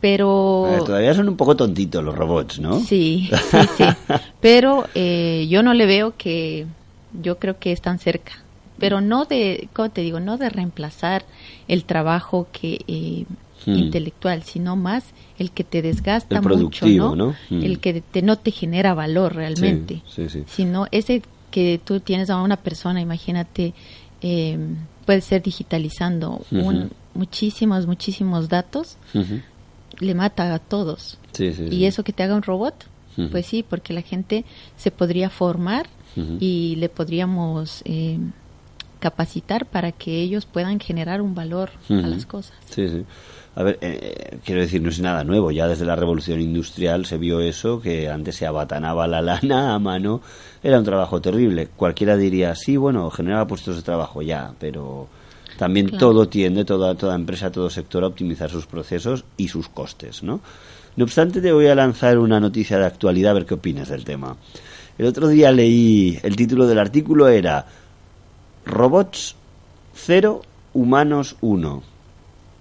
[0.00, 2.80] Pero ver, todavía son un poco tontitos los robots, ¿no?
[2.80, 3.84] sí, sí, sí.
[4.40, 6.66] Pero eh, yo no le veo que,
[7.22, 8.32] yo creo que están cerca.
[8.78, 10.18] Pero no de, ¿cómo te digo?
[10.18, 11.24] No de reemplazar
[11.68, 13.26] el trabajo que eh,
[13.66, 13.76] Hmm.
[13.76, 15.04] intelectual, sino más
[15.38, 17.14] el que te desgasta El mucho, ¿no?
[17.16, 17.36] ¿no?
[17.50, 17.62] Hmm.
[17.62, 20.02] El que te, no te genera valor realmente.
[20.06, 20.44] Sí, sí, sí.
[20.46, 23.74] Sino ese que tú tienes a una persona, imagínate,
[24.20, 24.58] eh,
[25.04, 26.90] puede ser digitalizando un-.
[27.14, 28.96] Muchísimos, muchísimos datos,
[29.98, 31.18] le mata a todos.
[31.32, 31.86] Sí, sí, Y sí.
[31.86, 32.86] eso que te haga un robot,
[33.30, 34.44] pues sí, porque la gente
[34.76, 35.86] se podría formar
[36.40, 38.18] y le podríamos eh,
[39.00, 42.56] capacitar para que ellos puedan generar un valor a las cosas.
[42.70, 43.04] Sí, sí.
[43.54, 45.50] A ver, eh, quiero decir, no es nada nuevo.
[45.50, 49.78] Ya desde la revolución industrial se vio eso, que antes se abatanaba la lana a
[49.78, 50.22] mano.
[50.62, 51.66] Era un trabajo terrible.
[51.76, 55.08] Cualquiera diría, sí, bueno, generaba puestos de trabajo ya, pero
[55.62, 56.08] también Claro.
[56.08, 60.40] todo tiende, toda, toda empresa, todo sector a optimizar sus procesos y sus costes, ¿no?
[60.96, 64.02] No obstante, te voy a lanzar una noticia de actualidad a ver qué opinas del
[64.04, 64.34] tema.
[64.98, 67.64] El otro día leí, el título del artículo era
[68.66, 69.36] Robots
[69.94, 70.42] 0,
[70.74, 71.82] humanos 1.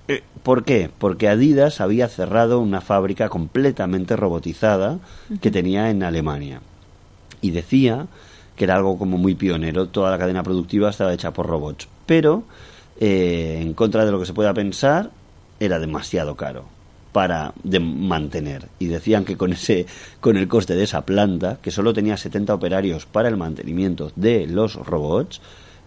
[0.08, 0.92] Eh, ¿Por qué?
[0.96, 5.00] Porque Adidas había cerrado una fábrica completamente robotizada
[5.42, 6.62] que tenía en Alemania.
[7.42, 8.06] Y decía
[8.56, 11.88] que era algo como muy pionero, toda la cadena productiva estaba hecha por robots.
[12.06, 12.44] pero
[13.02, 15.12] eh, en contra de lo que se pueda pensar,
[15.60, 16.66] era demasiado caro
[17.12, 18.70] para de mantener.
[18.80, 19.86] Y decían que con ese
[20.22, 24.48] con el coste de esa planta que solo tenía 70 operarios para el mantenimiento de
[24.48, 25.42] los robots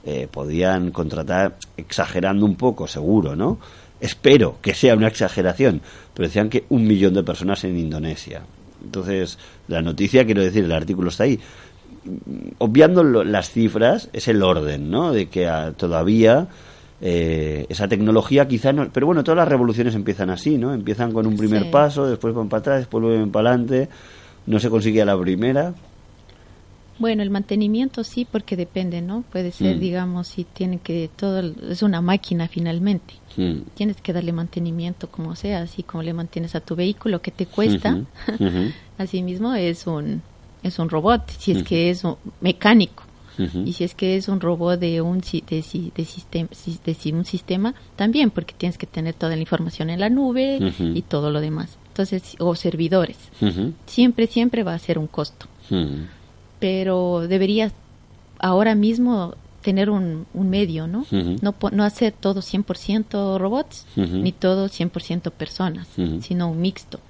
[0.05, 3.59] eh, podían contratar exagerando un poco seguro no
[4.01, 5.81] espero que sea una exageración
[6.13, 8.43] pero decían que un millón de personas en Indonesia.
[8.85, 11.41] Entonces la noticia quiero decir el artículo está ahí.
[12.59, 16.49] Obviando lo- las cifras es el orden no de que ah, todavía
[17.07, 21.27] eh, esa tecnología quizá no pero bueno todas las revoluciones empiezan así no empiezan con
[21.27, 21.69] un primer Sí.
[21.71, 23.91] paso después van para atrás después vuelven para adelante
[24.47, 25.75] no se consigue a la primera
[26.99, 29.25] Bueno, el mantenimiento sí, porque depende, ¿no?
[29.33, 29.81] Puede ser, Mm.
[29.81, 33.15] digamos, si tiene que todo es una máquina finalmente.
[33.37, 33.63] Mm.
[33.75, 37.47] Tienes que darle mantenimiento como sea, así como le mantienes a tu vehículo que te
[37.47, 37.95] cuesta.
[38.39, 38.71] Ujú, ujú.
[38.99, 40.23] Asimismo es un
[40.63, 43.03] es un robot, si es que es un mecánico.
[43.67, 46.49] Y si es que es un robot de un si- de, si- de sistema
[46.85, 50.59] de un sistema también porque tienes que tener toda la información en la nube
[50.97, 51.77] y todo lo demás.
[51.89, 53.17] Entonces, o servidores.
[53.87, 55.47] Siempre siempre va a ser un costo
[56.61, 57.73] pero deberías
[58.39, 61.05] ahora mismo tener un, un medio, ¿no?
[61.43, 63.87] No, no hacer todo 100% robots
[64.23, 65.89] ni todo 100% personas,
[66.23, 67.01] sino un mixto.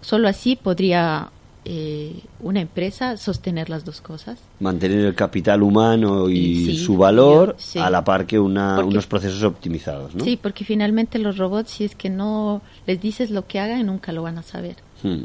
[0.00, 1.30] Solo así podría
[1.72, 4.40] eh, una empresa sostener las dos cosas.
[4.58, 7.78] mantener el capital humano y Y sí, su valor yo- sí.
[7.78, 10.24] a la par que una, Porque- unos procesos optimizados ¿no?
[10.24, 14.10] Sí, porque finalmente los robots, si es que no les dices lo que hagan, nunca
[14.10, 14.76] lo van a saber.
[15.04, 15.22] Mm.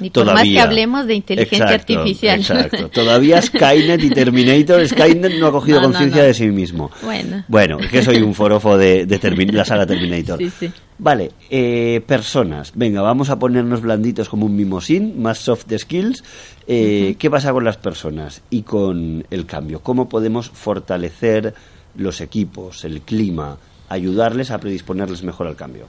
[0.00, 2.40] Ni por más que hablemos de inteligencia Exacto, artificial.
[2.40, 2.88] Exacto.
[2.92, 6.28] Todavía Skynet y Terminator, Skynet no ha cogido No, conciencia no.
[6.28, 6.90] de sí mismo.
[7.02, 7.44] Bueno.
[7.48, 9.06] Bueno, es que soy un forofo de,
[9.52, 10.38] la saga Terminator.
[10.38, 10.72] Sí, sí.
[10.98, 12.72] Vale, eh, personas.
[12.74, 16.22] Venga, vamos a ponernos blanditos como un mimosín, más soft skills.
[16.66, 19.80] Eh, ¿Qué pasa con las personas y con el cambio?
[19.80, 21.54] ¿Cómo podemos fortalecer
[21.96, 25.86] los equipos, el clima, ayudarles a predisponerles mejor al cambio?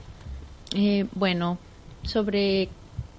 [0.74, 1.58] Eh, bueno,
[2.02, 2.68] sobre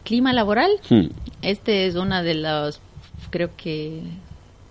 [0.08, 1.10] clima laboral, Hmm.
[1.42, 2.80] este es una de las,
[3.30, 4.04] creo que,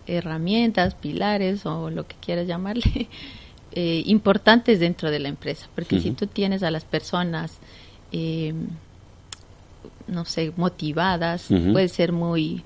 [0.06, 3.08] herramientas, pilares o lo que quieras llamarle,
[3.72, 5.68] eh, importantes dentro de la empresa.
[5.74, 7.58] Porque si tú tienes a las personas,
[8.12, 8.54] eh,
[10.06, 12.62] no sé, motivadas, puede ser muy,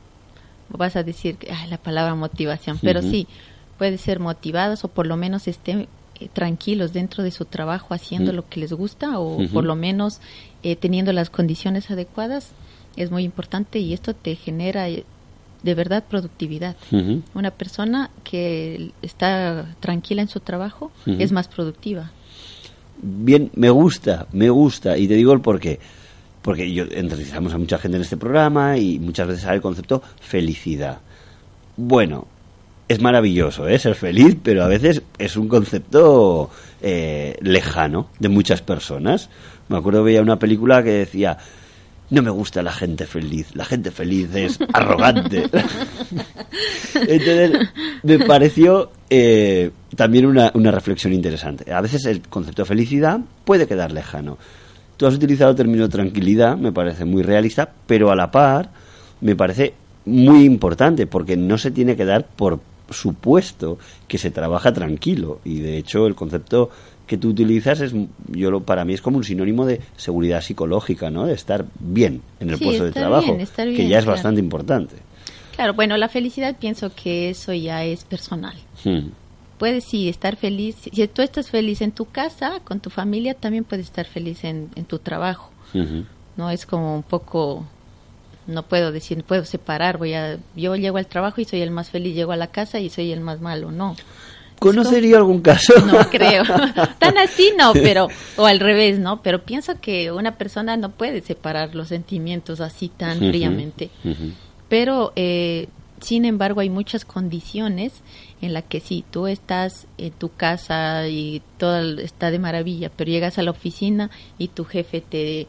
[0.68, 3.26] vas a decir, ay, la palabra motivación, pero sí,
[3.78, 5.88] puede ser motivadas o por lo menos estén
[6.28, 8.36] tranquilos dentro de su trabajo haciendo Mm.
[8.36, 10.20] lo que les gusta o por lo menos
[10.62, 12.50] eh, teniendo las condiciones adecuadas
[12.96, 15.04] es muy importante y esto te genera eh,
[15.62, 16.76] de verdad productividad.
[17.34, 22.10] Una persona que está tranquila en su trabajo es más productiva.
[23.02, 25.78] Bien, me gusta, me gusta, y te digo el porqué.
[26.42, 30.02] Porque yo entrevistamos a mucha gente en este programa y muchas veces sale el concepto
[30.20, 30.98] felicidad.
[31.76, 32.26] Bueno,
[32.90, 33.78] es maravilloso, ¿eh?
[33.78, 36.50] Ser feliz, pero a veces es un concepto
[36.82, 39.30] eh, lejano de muchas personas.
[39.68, 41.38] Me acuerdo veía una película que decía,
[42.10, 45.44] no me gusta la gente feliz, la gente feliz es arrogante.
[46.94, 47.68] Entonces,
[48.02, 51.72] me pareció eh, también una, una reflexión interesante.
[51.72, 54.36] A veces el concepto de felicidad puede quedar lejano.
[54.96, 58.70] Tú has utilizado el término tranquilidad, me parece muy realista, pero a la par
[59.20, 59.74] me parece
[60.06, 62.58] muy importante porque no se tiene que dar por
[62.90, 66.70] supuesto que se trabaja tranquilo y de hecho el concepto
[67.06, 67.92] que tú utilizas es
[68.28, 71.26] yo lo, para mí es como un sinónimo de seguridad psicológica, ¿no?
[71.26, 74.16] De estar bien en el Sí, puesto de trabajo, bien, que ya es claro.
[74.16, 74.96] bastante importante.
[75.56, 78.54] Claro, bueno, la felicidad pienso que eso ya es personal.
[78.84, 79.08] Hmm.
[79.58, 83.64] Puedes sí estar feliz, si tú estás feliz en tu casa, con tu familia, también
[83.64, 85.50] puedes estar feliz en, en tu trabajo.
[85.74, 86.04] Ujú.
[86.36, 87.66] No es como un poco,
[88.46, 91.90] no puedo decir, puedo separar, voy a, yo llego al trabajo y soy el más
[91.90, 93.96] feliz, llego a la casa y soy el más malo, no.
[94.58, 95.72] ¿Conocería algún caso?
[95.86, 96.44] No creo.
[96.98, 99.22] Tan así no, pero, o al revés, ¿no?
[99.22, 103.90] Pero pienso que una persona no puede separar los sentimientos así tan Ujú, fríamente.
[104.68, 105.68] Pero, eh,
[106.00, 107.92] sin embargo, hay muchas condiciones
[108.42, 113.10] en las que si tú estás en tu casa y todo está de maravilla, pero
[113.10, 115.46] llegas a la oficina y tu jefe te,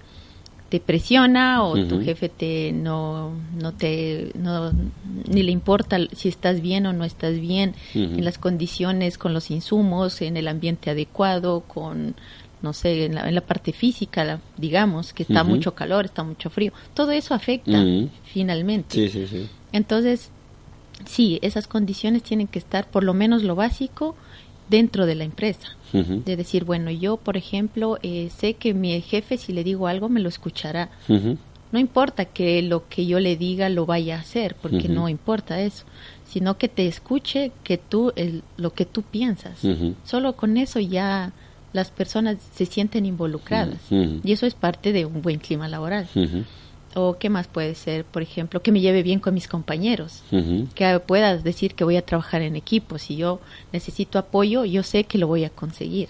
[0.71, 4.71] te presiona o tu jefe te no, no te no,
[5.27, 9.51] ni le importa si estás bien o no estás bien en las condiciones con los
[9.51, 12.15] insumos en el ambiente adecuado con
[12.61, 16.23] no sé en la, en la parte física la- digamos que está mucho calor está
[16.23, 16.71] mucho frío.
[16.93, 17.83] Todo eso afecta
[18.23, 18.95] finalmente.
[18.95, 19.49] Sí, sí, sí.
[19.73, 20.29] entonces,
[21.05, 24.15] sí, esas condiciones tienen que estar por lo menos lo básico
[24.71, 25.67] dentro de la empresa.
[25.93, 30.07] De decir, bueno, yo, por ejemplo, eh, sé que mi jefe, si le digo algo,
[30.07, 30.89] me lo escuchará.
[31.73, 35.61] No importa que lo que yo le diga lo vaya a hacer, porque no importa
[35.61, 35.83] eso,
[36.25, 39.59] sino que te escuche que tú el, lo que tú piensas.
[40.05, 41.33] Solo con eso ya
[41.73, 46.07] las personas se sienten involucradas y eso es parte de un buen clima laboral.
[46.93, 50.23] O qué más puede ser, por ejemplo, que me lleve bien con mis compañeros,
[50.75, 52.97] que puedas decir que voy a trabajar en equipo.
[52.97, 53.39] Si yo
[53.71, 56.09] necesito apoyo, yo sé que lo voy a conseguir.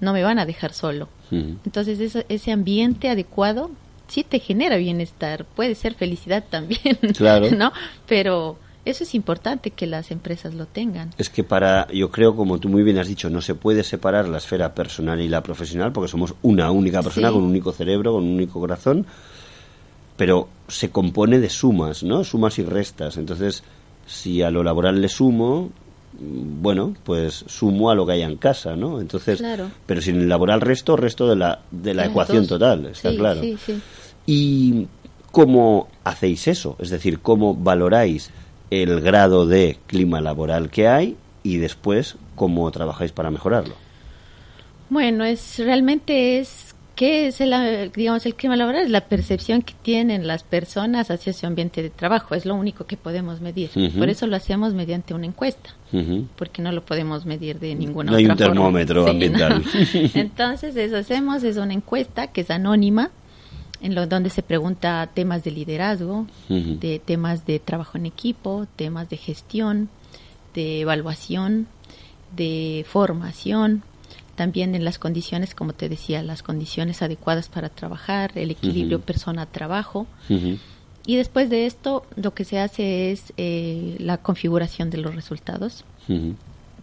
[0.00, 1.08] No me van a dejar solo.
[1.30, 3.70] Entonces eso- ese ambiente adecuado
[4.08, 7.50] sí te genera bienestar, puede ser felicidad también, Claro.
[7.52, 7.72] ¿no?
[8.06, 11.10] Pero eso es importante que las empresas lo tengan.
[11.18, 14.26] Es que para, yo creo, como tú muy bien has dicho, no se puede separar
[14.26, 17.34] la esfera personal y la profesional porque somos una única persona Sí.
[17.34, 19.04] con un único cerebro, con un único corazón,
[20.18, 22.24] pero se compone de sumas, ¿no?
[22.24, 23.16] Sumas y restas.
[23.16, 23.62] Entonces,
[24.06, 25.70] si a lo laboral le sumo,
[26.18, 29.00] mm, bueno, pues sumo a lo que haya en casa, ¿no?
[29.00, 29.70] Entonces, Claro.
[29.86, 32.48] pero si en el laboral resto, resto de la, de la ecuación dos.
[32.48, 33.40] total, está Sí, claro.
[33.40, 33.80] Sí, sí.
[34.26, 34.86] ¿Y
[35.30, 36.76] cómo hacéis eso?
[36.78, 38.30] Es decir, ¿cómo valoráis
[38.70, 43.74] el grado de clima laboral que hay y después cómo trabajáis para mejorarlo?
[44.90, 46.67] Bueno, es realmente es
[46.98, 51.32] qué es el digamos el clima laboral es la percepción que tienen las personas hacia
[51.32, 53.70] su ambiente de trabajo, es lo único que podemos medir.
[53.96, 55.70] Por eso lo hacemos mediante una encuesta.
[56.34, 58.52] Porque no lo podemos medir de ninguna No hay otra un forma.
[58.54, 59.62] termómetro Sí, ambiental.
[59.64, 60.10] ¿no?
[60.14, 63.10] Entonces, eso hacemos, es una encuesta que es anónima,
[63.80, 69.08] en lo, donde se pregunta temas de liderazgo, de temas de trabajo en equipo, temas
[69.08, 69.88] de gestión,
[70.52, 71.68] de evaluación,
[72.36, 73.82] de formación,
[74.38, 80.06] también en las condiciones, como te decía, las condiciones adecuadas para trabajar, el equilibrio persona-trabajo.
[81.04, 85.84] Y después de esto, lo que se hace es eh, la configuración de los resultados.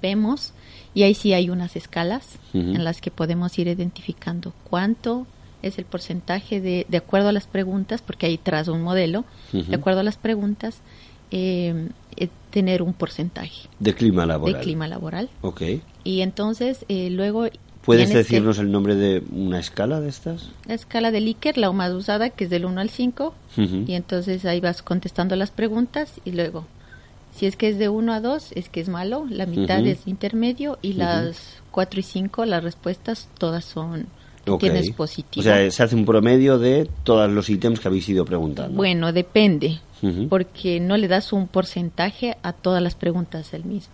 [0.01, 0.51] Vemos
[0.93, 5.25] y ahí sí hay unas escalas en las que podemos ir identificando cuánto
[5.61, 9.75] es el porcentaje de, de acuerdo a las preguntas, porque ahí tras un modelo, de
[9.75, 10.81] acuerdo a las preguntas,
[11.31, 11.87] eh,
[12.17, 14.55] eh, tener un porcentaje De clima laboral.
[14.55, 15.29] de clima laboral.
[15.41, 15.61] Ok.
[16.03, 17.45] Y entonces eh, luego...
[17.83, 20.49] ¿Puedes que- decirnos el nombre de una escala de estas?
[20.67, 23.83] la escala de Likert, la más usada, que es del 1 al 5, Ujú.
[23.87, 26.65] y entonces ahí vas contestando las preguntas y luego,
[27.35, 30.07] si es que es de 1 a 2, es que es malo, la mitad es
[30.07, 34.07] intermedio y las 4 y 5, las respuestas todas son,
[34.59, 35.41] Tienes positivo.
[35.41, 38.75] O sea, se hace un promedio de todos los ítems que habéis ido preguntando.
[38.77, 39.79] bueno, depende,
[40.29, 43.93] porque no le das un porcentaje a todas las preguntas el mismo.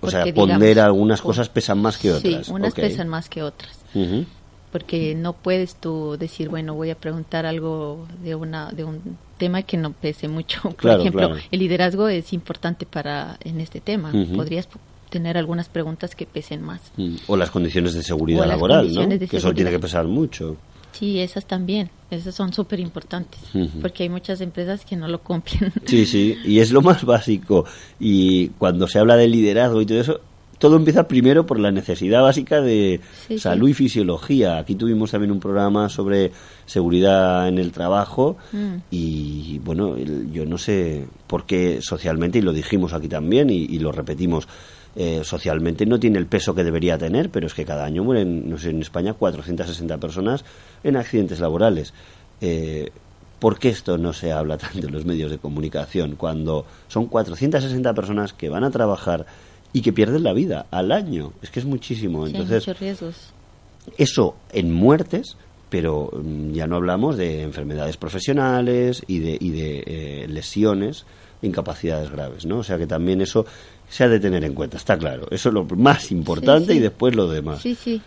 [0.00, 2.46] O sea, pondera digamos, algunas cosas pesan más que otras.
[2.46, 3.78] Sí, unas pesan más que otras.
[4.72, 9.62] Porque no puedes tú decir, bueno, voy a preguntar algo de una de un tema
[9.62, 10.62] que no pese mucho.
[10.62, 11.42] Por Claro, ejemplo, claro.
[11.50, 14.10] el liderazgo es importante para en este tema.
[14.14, 14.34] Ujú.
[14.34, 14.78] Podrías p-
[15.12, 16.80] tener algunas preguntas que pesen más.
[16.96, 17.16] Mm.
[17.28, 19.06] O las condiciones de seguridad laboral, ¿no?
[19.06, 20.56] de que eso tiene que pesar mucho.
[20.92, 21.88] Sí, esas también.
[22.10, 23.40] Esas son súper importantes.
[23.80, 25.72] Porque hay muchas empresas que no lo cumplen.
[25.86, 27.64] Sí, sí, y es lo más básico.
[28.00, 30.20] Y cuando se habla de liderazgo y todo eso,
[30.58, 33.70] todo empieza primero por la necesidad básica de Sí, salud sí.
[33.70, 34.58] y fisiología.
[34.58, 36.30] Aquí tuvimos también un programa sobre
[36.66, 38.74] seguridad en el trabajo Mm.
[38.90, 43.78] y bueno, yo no sé por qué socialmente, y lo dijimos aquí también y, y
[43.78, 44.46] lo repetimos,
[44.94, 48.48] eh, socialmente no tiene el peso que debería tener, pero es que cada año mueren,
[48.50, 50.44] no sé, en España 460 personas
[50.84, 51.94] en accidentes laborales.
[52.40, 52.90] Eh,
[53.38, 57.94] ¿Por qué esto no se habla tanto en los medios de comunicación cuando son 460
[57.94, 59.26] personas que van a trabajar
[59.72, 61.32] y que pierden la vida al año?
[61.40, 62.26] Es que es muchísimo.
[62.26, 63.16] Sí, Entonces, muchos riesgos.
[63.96, 65.38] eso en muertes,
[65.70, 71.06] pero mm, ya no hablamos de enfermedades profesionales y de, y de eh, lesiones,
[71.40, 72.58] incapacidades graves, ¿no?
[72.58, 73.46] O sea que también eso
[73.92, 75.26] se ha de tener en cuenta, está claro.
[75.30, 76.78] Eso es lo más importante Sí, sí.
[76.78, 77.60] y después lo demás.
[77.60, 78.00] Sí, sí.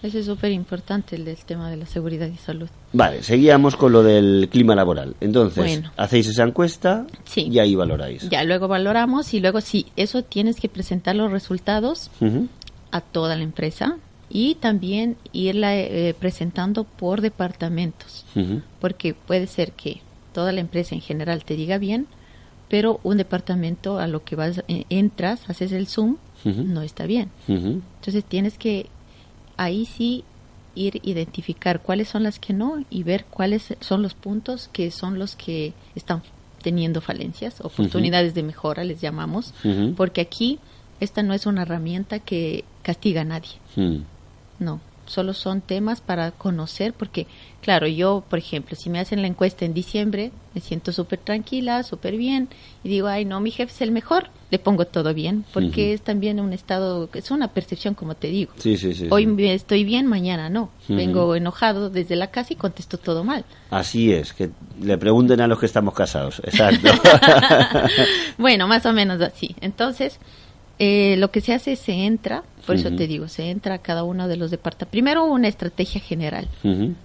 [0.00, 2.68] Eso es súper importante, el del tema de la seguridad y salud.
[2.92, 5.14] Vale, seguíamos con lo del clima laboral.
[5.20, 5.92] Entonces, Bueno.
[5.96, 7.48] hacéis esa encuesta Sí.
[7.50, 8.28] y ahí valoráis.
[8.28, 12.46] Ya luego valoramos y luego sí, eso tienes que presentar los resultados Ujú,
[12.92, 13.96] a toda la empresa
[14.28, 20.00] y también irla eh, presentando por departamentos, ujú, porque puede ser que
[20.32, 22.06] toda la empresa en general te diga bien,
[22.72, 27.28] pero un departamento a lo que vas eh, entras, haces el zoom, no está bien.
[27.46, 28.86] Entonces tienes que
[29.58, 30.24] ahí sí
[30.74, 35.18] ir identificar cuáles son las que no y ver cuáles son los puntos que son
[35.18, 36.22] los que están
[36.62, 39.52] teniendo falencias, oportunidades de mejora les llamamos,
[39.94, 40.58] porque aquí
[40.98, 43.50] esta no es una herramienta que castiga a nadie.
[43.76, 43.98] Mm.
[44.60, 44.80] No,
[45.12, 47.26] solo son temas para conocer, porque,
[47.60, 51.82] claro, yo, por ejemplo, si me hacen la encuesta en diciembre, me siento súper tranquila,
[51.82, 52.48] súper bien,
[52.82, 56.02] y digo, ay, no, mi jefe es el mejor, le pongo todo bien, porque es
[56.02, 58.52] también un estado, es una percepción, como te digo.
[58.56, 59.08] Sí, sí, sí.
[59.10, 60.70] Hoy estoy bien, mañana no.
[60.88, 63.44] Vengo enojado desde la casa y contesto todo mal.
[63.70, 64.50] Así es, que
[64.80, 66.40] le pregunten a los que estamos casados.
[66.44, 66.90] Exacto.
[68.38, 69.54] bueno, más o menos así.
[69.60, 70.18] Entonces,
[70.84, 73.78] eh, lo que se hace es se entra, por eso te digo, se entra a
[73.78, 74.90] cada uno de los departamentos.
[74.90, 76.48] Primero una estrategia general.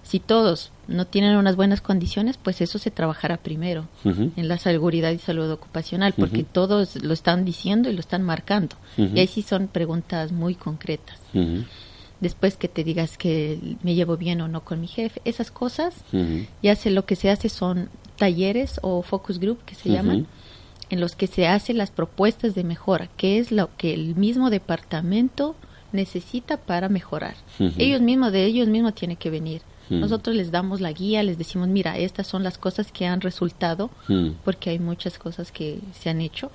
[0.02, 5.12] Si todos no tienen unas buenas condiciones, pues eso se trabajará primero en la seguridad
[5.12, 8.74] y salud ocupacional, porque todos lo están diciendo y lo están marcando.
[8.96, 11.20] Y ahí sí son preguntas muy concretas.
[12.20, 15.94] Después que te digas que me llevo bien o no con mi jefe, esas cosas,
[16.64, 20.26] ya se lo que se hace son talleres o focus group que se llaman,
[20.90, 24.50] en los que se hacen las propuestas de mejora, que es lo que el mismo
[24.50, 25.54] departamento
[25.92, 27.34] necesita para mejorar.
[27.78, 29.62] Ellos mismos, de ellos mismos tiene que venir.
[29.90, 33.90] Nosotros les damos la guía, les decimos, mira, estas son las cosas que han resultado,
[34.44, 36.50] porque hay muchas cosas que se han hecho,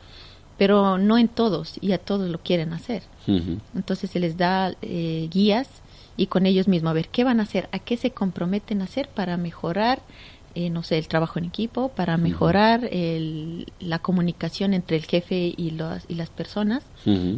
[0.58, 3.04] pero no en todos y a todos lo quieren hacer.
[3.76, 5.68] Entonces se les da eh, guías
[6.16, 8.86] y con ellos mismos a ver qué van a hacer, a qué se comprometen a
[8.86, 10.02] hacer para mejorar,
[10.56, 15.54] eh, no sé, el trabajo en equipo, para mejorar el- la comunicación entre el jefe
[15.58, 16.84] y, los, y las personas,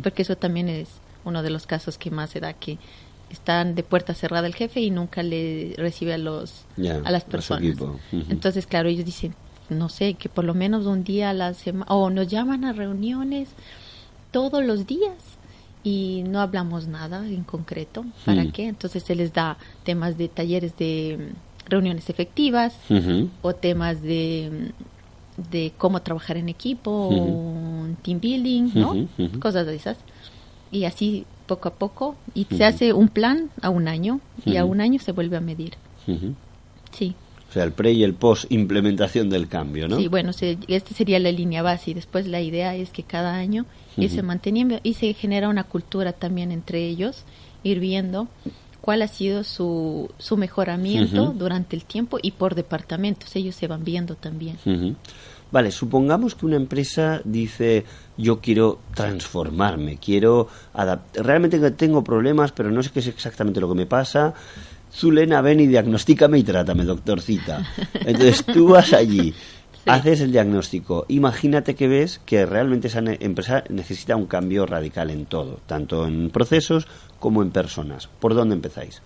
[0.03, 0.89] porque eso también es
[1.23, 2.77] uno de los casos que más se da, que
[3.31, 6.65] están de puerta cerrada el jefe y nunca le recibe a los
[7.05, 7.61] a las personas.
[8.29, 9.33] Entonces, claro, ellos dicen,
[9.69, 12.73] no sé, que por lo menos un día a la semana, o nos llaman a
[12.73, 13.49] reuniones
[14.31, 15.15] todos los días
[15.83, 18.05] y no hablamos nada en concreto.
[18.25, 18.51] ¿Para Mm.
[18.51, 18.67] qué?
[18.67, 21.31] Entonces se les da temas de talleres de
[21.67, 22.75] reuniones efectivas
[23.41, 24.71] o temas de,
[25.51, 29.07] de cómo trabajar en equipo, team building.
[29.39, 29.97] Cosas de esas.
[30.71, 32.15] Y así poco a poco.
[32.33, 35.41] Y se hace un plan a un año y a un año se vuelve a
[35.41, 35.73] medir.
[36.91, 37.15] Sí.
[37.49, 39.97] O sea, el pre y el post implementación del cambio, ¿no?
[39.97, 43.35] Sí, bueno, se, esta sería la línea base y después la idea es que cada
[43.35, 44.27] año irse Ujú.
[44.27, 47.23] manteniendo y se genera una cultura también entre ellos,
[47.63, 48.27] ir viendo
[48.85, 53.83] cuál ha sido su, su mejoramiento durante el tiempo y por departamentos, ellos se van
[53.83, 54.57] viendo también.
[55.51, 57.83] Vale, supongamos que una empresa dice
[58.15, 63.59] yo quiero transformarme, quiero adaptar, realmente que tengo problemas, pero no sé qué es exactamente
[63.59, 64.35] lo que me pasa.
[64.93, 67.65] Zulena, ven y diagnostícame y trátame, doctorcita.
[67.95, 69.33] Entonces tú vas allí,
[69.85, 71.05] haces el diagnóstico.
[71.07, 76.29] Imagínate que ves que realmente esa empresa necesita un cambio radical en todo, tanto en
[76.29, 76.87] procesos
[77.19, 78.07] como en personas.
[78.07, 79.01] ¿Por dónde empezáis?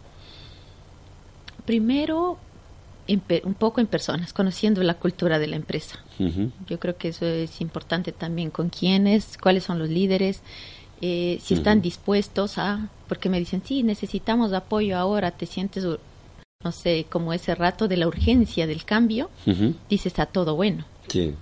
[1.65, 2.38] Primero,
[3.43, 5.99] un poco en personas, conociendo la cultura de la empresa.
[6.67, 10.41] Yo creo que eso es importante también con quiénes, cuáles son los líderes,
[11.01, 15.86] eh, si están dispuestos a, porque me dicen, sí, necesitamos apoyo ahora, te sientes,
[16.62, 19.30] no sé, como ese rato de la urgencia del cambio,
[19.89, 20.84] dices, está todo bueno.
[21.07, 21.34] Sí.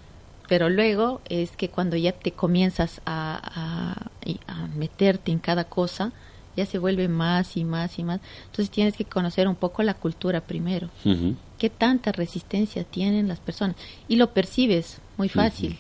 [0.48, 5.64] Pero luego es que cuando ya te comienzas a, a- y a meterte en cada
[5.64, 6.12] cosa,
[6.56, 8.20] ya se vuelve más y más y más.
[8.46, 10.90] Entonces tienes que conocer un poco la cultura primero.
[11.04, 13.76] Ujú, ¿Qué tanta resistencia tienen las personas?
[14.08, 15.80] Y lo percibes muy fácil.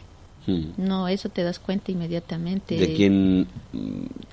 [0.78, 2.78] No, eso te das cuenta inmediatamente.
[2.78, 3.48] de quién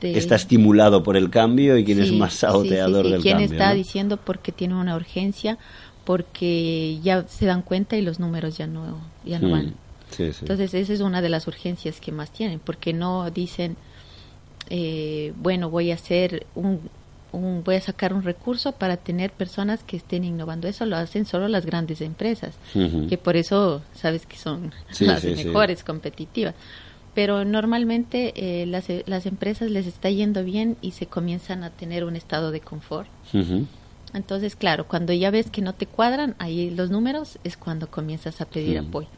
[0.01, 3.13] de- está estimulado por el cambio y quién es más saboteador sí, sí.
[3.13, 3.53] del ¿Quién cambio.
[3.53, 3.75] está ¿no?
[3.75, 5.59] diciendo porque tiene una urgencia,
[6.05, 9.75] porque ya se dan cuenta y los números ya no, ya no van.
[10.17, 13.77] Entonces, esa es una de las urgencias que más tienen, porque no dicen,
[14.71, 16.79] eh, bueno, voy a hacer un,
[17.37, 20.69] un- voy a sacar un recurso para tener personas que estén innovando.
[20.69, 22.55] Eso lo hacen solo las grandes empresas,
[23.09, 25.45] que por eso sabes que son Sí, las sí, sí.
[25.45, 26.55] mejores competitivas.
[27.15, 32.05] Pero normalmente eh, las, las empresas les está yendo bien y se comienzan a tener
[32.05, 33.09] un estado de confort.
[34.13, 38.41] Entonces, claro, cuando ya ves que no te cuadran, ahí los números es cuando comienzas
[38.41, 39.09] a pedir apoyo.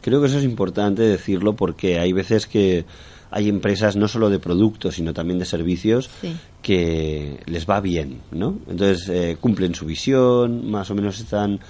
[0.00, 2.86] Creo que eso es importante decirlo porque hay veces que
[3.30, 6.36] hay empresas no solo de productos, sino también de servicios Sí.
[6.62, 8.58] que les va bien, ¿no?
[8.68, 11.60] Entonces eh, cumplen su visión, más o menos están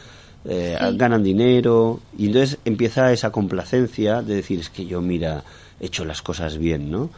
[0.46, 0.96] eh, Sí.
[0.96, 5.44] ganan dinero y entonces empieza esa complacencia de decir es que yo mira
[5.78, 7.10] he hecho las cosas bien, ¿no?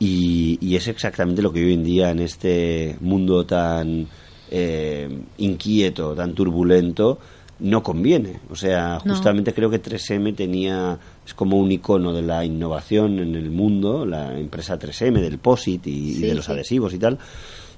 [0.00, 4.06] Y, y es exactamente lo que hoy en día en este mundo tan
[4.50, 5.08] eh,
[5.38, 7.18] inquieto, tan turbulento,
[7.60, 8.38] no conviene.
[8.50, 9.14] O sea, No.
[9.14, 14.06] justamente creo que 3M tenía, es como un icono de la innovación en el mundo,
[14.06, 16.52] la empresa 3M, del POSIT y, y de los sí.
[16.52, 17.18] adhesivos y tal.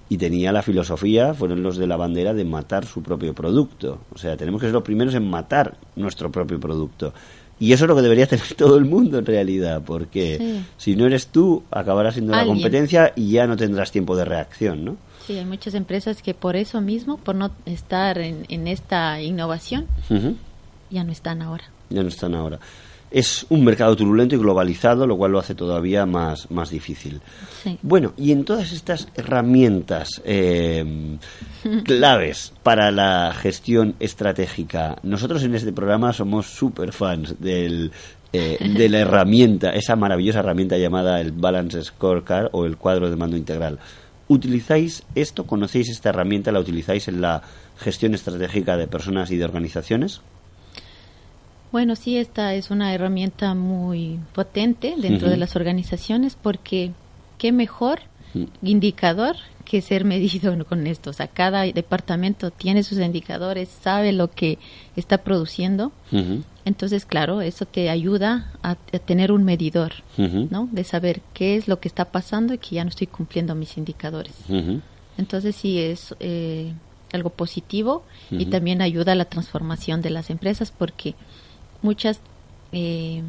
[0.09, 4.01] Y tenía la filosofía, fueron los de la bandera, de matar su propio producto.
[4.12, 7.14] O sea, tenemos que ser los primeros en matar nuestro propio producto.
[7.61, 10.64] Y eso es lo que debería tener todo el mundo en realidad, porque Sí.
[10.78, 14.85] si no eres tú, acabarás siendo la competencia y ya no tendrás tiempo de reacción,
[14.85, 14.97] ¿no?
[15.31, 19.87] Sí, hay muchas empresas que por eso mismo, por no estar en, en esta innovación,
[20.09, 20.35] Ujú.
[20.91, 21.62] ya no están ahora.
[21.89, 22.59] Ya no están ahora.
[23.12, 27.20] Es un mercado turbulento y globalizado, lo cual lo hace todavía más, más difícil.
[27.62, 27.78] Sí.
[27.81, 31.16] Bueno, y en todas estas herramientas eh,
[31.85, 37.93] claves para la gestión estratégica, nosotros en este programa somos super fans del,
[38.33, 43.14] eh, de la herramienta, esa maravillosa herramienta llamada el Balance Scorecard o el cuadro de
[43.14, 43.78] mando integral.
[44.31, 45.45] ¿Utilizáis esto?
[45.45, 46.53] ¿Conocéis esta herramienta?
[46.53, 47.43] ¿La utilizáis en la
[47.78, 50.20] gestión estratégica de personas y de organizaciones?
[51.72, 56.93] Bueno, sí, esta es una herramienta muy potente dentro de las organizaciones porque
[57.39, 58.03] qué mejor
[58.35, 58.45] Mm.
[58.62, 59.35] indicador
[59.71, 61.11] que ser medido con esto.
[61.11, 64.59] O sea, cada departamento tiene sus indicadores, sabe lo que
[64.97, 65.93] está produciendo.
[66.64, 70.68] Entonces, claro, eso te ayuda a, a tener un medidor, ¿no?
[70.73, 73.79] De saber qué es lo que está pasando y que ya no estoy cumpliendo mis
[73.79, 74.35] indicadores.
[75.16, 76.73] Entonces sí es eh,
[77.12, 81.14] algo positivo y también ayuda a la transformación de las empresas porque
[81.83, 82.21] muchas
[82.73, 83.23] eh,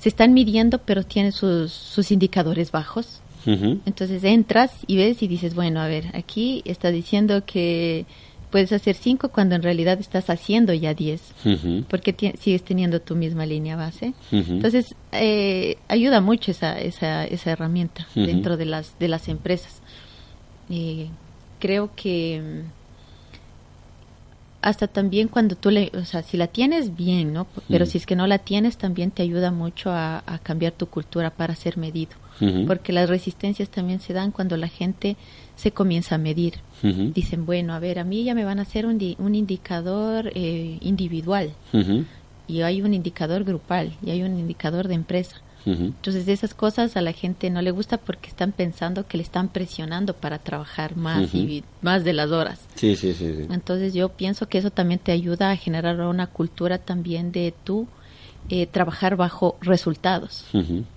[0.00, 3.20] se están midiendo pero tienen sus, sus indicadores bajos.
[3.46, 8.06] Entonces entras y ves y dices, bueno, a ver, aquí está diciendo que
[8.50, 13.14] puedes hacer 5 cuando en realidad estás haciendo ya 10 ujú, porque sigues teniendo tu
[13.14, 14.12] misma línea base.
[14.32, 19.80] Entonces, eh, ayuda mucho esa, esa, esa herramienta dentro de las, de las empresas.
[20.68, 21.08] Eh,
[21.58, 22.80] creo que mm,
[24.62, 27.46] hasta también cuando tú le, o sea, si la tienes bien, ¿no?
[27.68, 30.86] Pero si es que no la tienes, también te ayuda mucho a, a cambiar tu
[30.86, 32.12] cultura para ser medido.
[32.66, 35.16] Porque las resistencias también se dan cuando la gente
[35.56, 36.54] se comienza a medir.
[37.12, 40.32] Dicen, bueno, a ver, a mí ya me van a hacer un, di- un indicador
[40.34, 41.50] eh, individual
[42.48, 45.36] y hay un indicador grupal y hay un indicador de empresa.
[45.66, 49.48] Entonces esas cosas a la gente no le gusta porque están pensando que le están
[49.48, 52.60] presionando para trabajar más y más de las horas.
[52.76, 53.34] Sí, sí, sí.
[53.36, 53.46] sí.
[53.50, 57.86] Entonces yo pienso que eso también te ayuda a generar una cultura también de tú
[58.48, 60.44] eh, trabajar bajo resultados,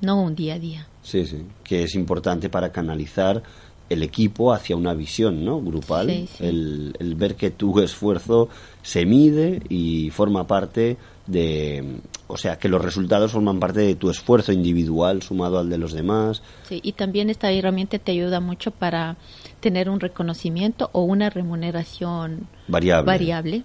[0.02, 0.88] no un día a día.
[1.02, 3.44] Sí, sí, que es importante para canalizar
[3.90, 5.60] el equipo hacia una visión ¿no?
[5.62, 6.46] grupal, Sí, sí.
[6.46, 8.48] El, el ver que tu esfuerzo
[8.82, 14.10] se mide y forma parte de, o sea, que los resultados forman parte de tu
[14.10, 16.42] esfuerzo individual sumado al de los demás.
[16.68, 19.18] Sí, y también esta herramienta te ayuda mucho para
[19.60, 23.06] tener un reconocimiento o una remuneración Variable.
[23.06, 23.64] variable.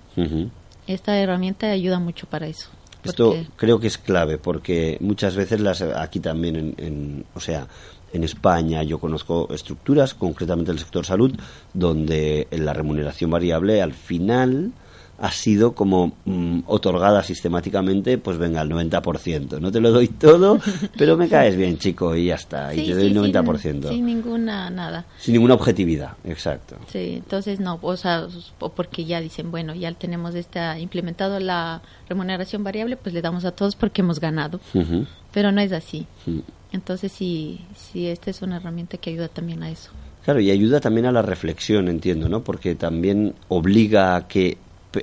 [0.86, 2.68] Esta herramienta ayuda mucho para eso.
[3.04, 7.66] Esto creo que es clave porque muchas veces las aquí también en, en- o sea
[8.12, 11.32] en España yo conozco estructuras concretamente el sector salud
[11.74, 14.72] donde la remuneración variable al final
[15.20, 20.60] ha sido como mm, otorgada sistemáticamente pues venga al 90% no te lo doy todo
[20.96, 23.32] pero me caes bien chico y ya está y Sí, te doy sí, el sin-
[23.34, 25.06] 90% Sin, ninguna nada.
[25.18, 28.26] sin ninguna objetividad exacto Sí, entonces no, o sea,
[28.60, 33.44] o porque ya dicen, bueno, ya tenemos esta implementado la remuneración variable, pues le damos
[33.44, 34.60] a todos porque hemos ganado.
[34.74, 35.04] Ujú.
[35.32, 36.06] Pero no es así.
[36.26, 36.38] Mm.
[36.72, 39.90] Entonces sí, sí, esta es una herramienta que ayuda también a eso.
[40.24, 42.42] Claro, y ayuda también a la reflexión, entiendo, ¿no?
[42.44, 44.56] Porque también obliga a que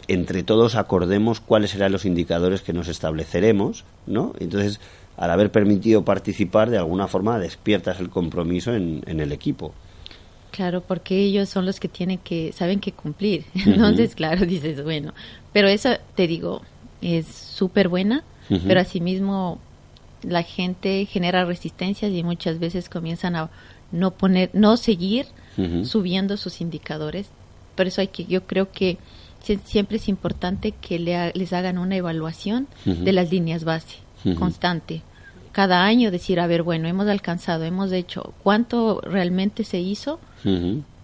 [0.07, 4.33] entre todos acordemos cuáles serán los indicadores que nos estableceremos, ¿no?
[4.39, 4.79] Entonces,
[5.17, 9.73] al haber permitido participar, de alguna forma despiertas el compromiso en, en el equipo.
[10.55, 13.43] Claro, porque ellos son los que tienen que, saben que cumplir.
[13.53, 15.13] Entonces, claro, dices, bueno,
[15.51, 16.61] pero eso te digo,
[17.01, 18.23] es súper buena,
[18.67, 19.59] pero asimismo
[20.21, 23.49] la gente genera resistencias y muchas veces comienzan a
[23.91, 25.25] no poner, no seguir
[25.83, 27.27] subiendo sus indicadores.
[27.75, 28.97] Por eso hay que, yo creo que
[29.66, 32.68] siempre es importante que le ha- les hagan una evaluación
[33.06, 33.98] de las líneas base,
[34.36, 35.02] constante.
[35.52, 40.20] Cada año decir, a ver, bueno, hemos alcanzado, hemos hecho, ¿cuánto realmente se hizo?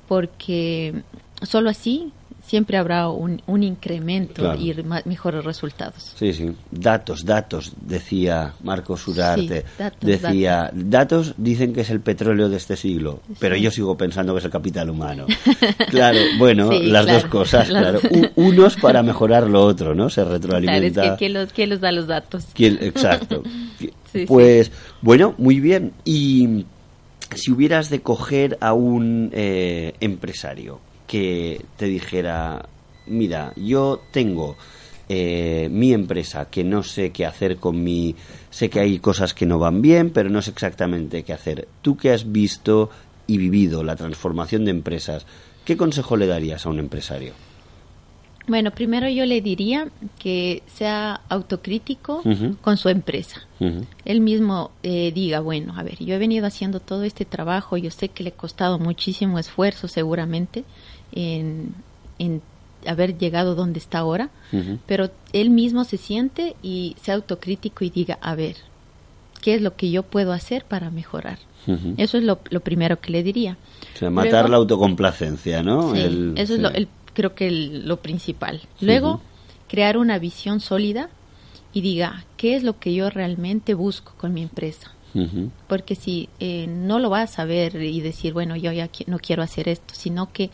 [0.08, 1.04] Porque
[1.42, 2.12] solo así
[2.46, 4.60] siempre habrá un, un incremento Claro.
[4.60, 6.14] y ma- mejores resultados.
[6.18, 6.52] Sí, sí.
[6.72, 9.62] Datos, datos, decía Marcos Urarte.
[9.62, 11.34] Sí, datos, decía, datos.
[11.38, 14.52] dicen que es el petróleo de este siglo, pero yo sigo pensando que es el
[14.52, 15.26] capital humano.
[15.90, 17.20] claro, bueno, Sí, las claro.
[17.22, 18.00] dos cosas, claro.
[18.10, 20.10] U- unos para mejorar lo otro, ¿no?
[20.10, 21.02] Se Claro, es retroalimenta.
[21.12, 22.46] que ¿quién los, quién los da los datos?
[22.54, 23.44] ¿Quién- Exacto.
[24.28, 24.72] Pues,
[25.02, 25.94] bueno, muy bien.
[26.04, 26.66] Y
[27.34, 30.80] si hubieras de coger a un eh, empresario
[31.12, 32.70] que te dijera,
[33.06, 34.56] mira, yo tengo
[35.10, 38.16] eh, mi empresa que no sé qué hacer con mi...
[38.50, 41.68] Sé que hay cosas que no van bien, pero no sé exactamente qué hacer.
[41.82, 42.90] Tú que has visto
[43.28, 45.26] y vivido la transformación de empresas,
[45.66, 47.34] ¿qué consejo le darías a un empresario?
[48.48, 52.24] Bueno, primero yo le diría que sea autocrítico
[52.62, 53.46] con su empresa.
[54.06, 57.92] Él mismo eh, diga, bueno, a ver, yo he venido haciendo todo este trabajo, yo
[57.92, 60.64] sé que le ha costado muchísimo esfuerzo seguramente
[61.12, 61.74] en,
[62.20, 62.42] en
[62.88, 64.30] haber llegado donde está ahora,
[64.88, 68.56] pero él mismo se siente y sea autocrítico y diga, a ver,
[69.42, 71.38] ¿qué es lo que yo puedo hacer para mejorar?
[71.98, 73.56] Eso es lo, lo primero que le diría.
[73.96, 75.94] O sea, matar Luego- la autocomplacencia, ¿no?
[75.94, 78.62] Sí, El- eso es lo, el- creo que el- lo principal.
[78.80, 79.22] Luego,
[79.68, 81.10] crear una visión sólida
[81.72, 84.92] y diga, ¿qué es lo que yo realmente busco con mi empresa?
[85.68, 89.20] Porque si eh, no lo vas a ver y decir, bueno, yo ya qui- no
[89.20, 90.50] quiero hacer esto, sino que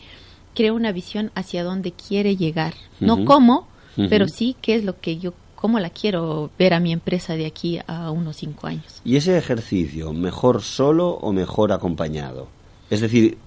[0.58, 2.74] crea una visión hacia dónde quiere llegar.
[2.98, 3.68] No cómo,
[4.10, 7.46] pero sí qué es lo que yo, cómo la quiero ver a mi empresa de
[7.46, 9.00] aquí a unos cinco años.
[9.04, 12.48] ¿Y ese ejercicio, mejor solo o mejor acompañado?
[12.90, 13.38] Es decir,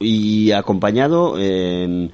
[0.00, 2.10] y acompañado en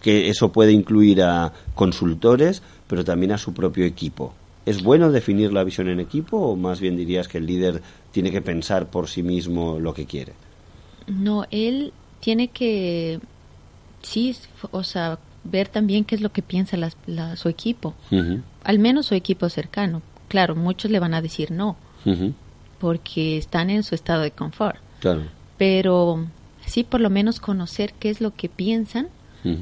[0.00, 4.32] que eso puede incluir a consultores, pero también a su propio equipo.
[4.64, 7.82] ¿Es bueno definir la visión en equipo o más bien dirías que el líder
[8.12, 10.32] tiene que pensar por sí mismo lo que quiere?
[11.06, 13.20] No, él tiene que,
[14.04, 14.36] sí,
[14.70, 17.94] o sea, ver también qué es lo que piensa las- la- su equipo,
[18.62, 20.00] al menos su equipo cercano.
[20.28, 21.76] Claro, muchos le van a decir no,
[22.78, 25.22] porque están en su estado de confort, Claro.
[25.58, 26.26] pero
[26.66, 29.08] sí por lo menos conocer qué es lo que piensan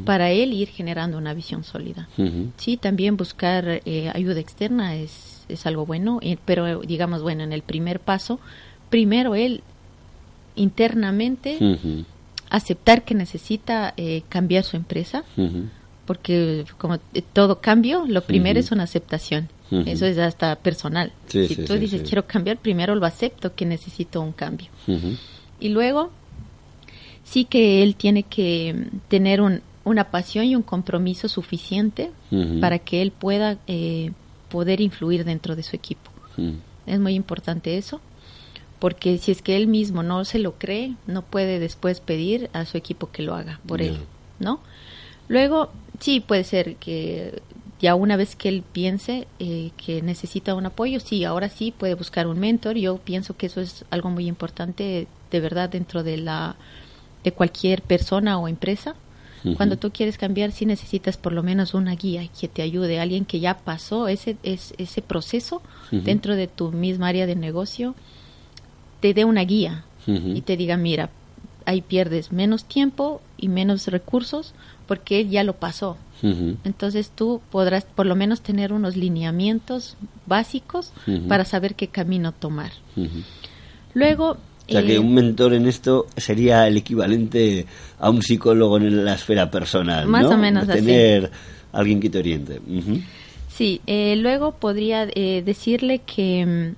[0.04, 2.08] para él ir generando una visión sólida.
[2.56, 7.52] Sí, también buscar eh, ayuda externa es, es algo bueno, eh, pero digamos, bueno, en
[7.52, 8.38] el primer paso,
[8.90, 9.62] primero él
[10.54, 11.58] internamente
[12.52, 15.24] aceptar que necesita eh, cambiar su empresa,
[16.06, 19.48] porque como eh, todo cambio, lo primero es una aceptación.
[19.86, 21.12] Eso es hasta personal.
[21.28, 24.68] Sí, si sí, tú sí, dices quiero cambiar, primero lo acepto que necesito un cambio.
[25.60, 26.10] Y luego,
[27.24, 32.10] sí que él tiene que mm, tener un, una pasión y un compromiso suficiente
[32.60, 34.12] para que él pueda eh,
[34.50, 36.10] poder influir dentro de su equipo.
[36.84, 38.02] Es muy importante eso,
[38.82, 42.64] porque si es que él mismo no se lo cree, no puede después pedir a
[42.64, 43.96] su equipo que lo haga por él,
[44.40, 44.58] ¿no?
[45.28, 45.70] Luego,
[46.00, 47.40] sí, puede ser que
[47.78, 51.94] ya una vez que él piense eh, que necesita un apoyo, sí, ahora sí puede
[51.94, 52.74] buscar un mentor.
[52.74, 56.56] Yo pienso que eso es algo muy importante de verdad dentro de la
[57.22, 58.96] de cualquier persona o empresa.
[59.56, 63.24] Cuando tú quieres cambiar, sí necesitas por lo menos una guía que te ayude, alguien
[63.24, 65.62] que ya pasó ese, ese, ese proceso
[65.92, 67.94] dentro de tu misma área de negocio,
[69.02, 71.10] te dé una guía y te diga, mira,
[71.66, 74.54] ahí pierdes menos tiempo y menos recursos
[74.86, 75.96] porque él ya lo pasó.
[76.22, 79.96] Entonces tú podrás por lo menos tener unos lineamientos
[80.26, 80.92] básicos
[81.28, 82.70] para saber qué camino tomar.
[83.92, 84.38] Luego...
[84.68, 87.66] O sea que eh, un mentor en esto sería el equivalente
[87.98, 90.30] a un psicólogo en la esfera personal, Más ¿no?
[90.30, 90.78] o menos así.
[90.78, 91.32] Tener
[91.72, 92.60] alguien que te oriente.
[93.48, 96.74] Sí, eh, luego podría eh, decirle que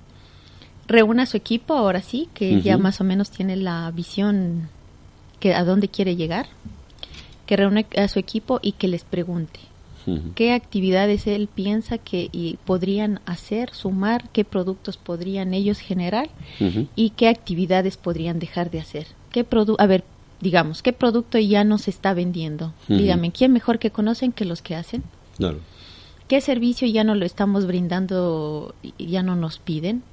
[0.87, 4.69] reúna a su equipo, ahora sí, que ya más o menos tiene la visión
[5.39, 6.47] que a dónde quiere llegar,
[7.45, 9.59] que reúne a su equipo y que les pregunte
[10.35, 16.29] qué actividades él piensa que y podrían hacer, sumar, qué productos podrían ellos generar
[16.95, 19.07] y qué actividades podrían dejar de hacer.
[19.31, 20.03] ¿Qué produ a ver,
[20.41, 22.73] digamos, qué producto ya no se está vendiendo?
[22.87, 25.03] Dígame, ¿quién mejor que conocen que los que hacen?
[25.37, 25.59] Claro.
[26.27, 30.03] ¿Qué servicio ya no lo estamos brindando y ya no nos piden?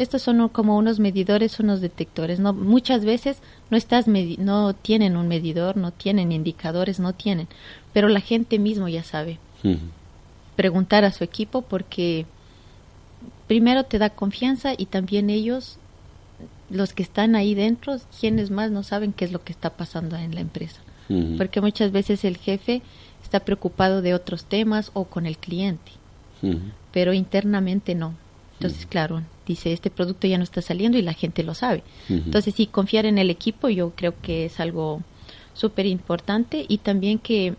[0.00, 2.40] Estos son como unos medidores, unos detectores.
[2.40, 3.38] No, muchas veces
[3.70, 7.48] no estás medi- no tienen un medidor, no tienen indicadores, no tienen,
[7.92, 9.38] pero la gente mismo ya sabe
[10.56, 12.26] preguntar a su equipo porque
[13.46, 15.78] primero te da confianza y también ellos,
[16.70, 20.16] los que están ahí dentro, quienes más no saben qué es lo que está pasando
[20.16, 20.80] en la empresa.
[21.36, 22.82] Porque muchas veces el jefe
[23.22, 25.92] está preocupado de otros temas o con el cliente
[26.92, 28.14] pero internamente no.
[28.54, 31.82] Entonces, claro, dice, este producto ya no está saliendo y la gente lo sabe.
[32.08, 35.02] Entonces, sí, confiar en el equipo yo creo que es algo
[35.54, 37.54] súper importante y también que,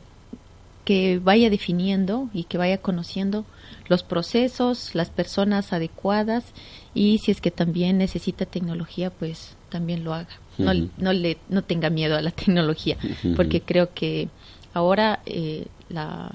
[0.86, 3.46] que vaya definiendo y que vaya conociendo
[3.88, 6.46] los procesos, las personas adecuadas
[6.94, 10.30] y si es que también necesita tecnología, pues también lo haga.
[10.58, 10.90] No, Ujú.
[10.98, 12.98] no le no tenga miedo a la tecnología,
[13.36, 14.30] porque creo que
[14.74, 16.32] ahora eh, la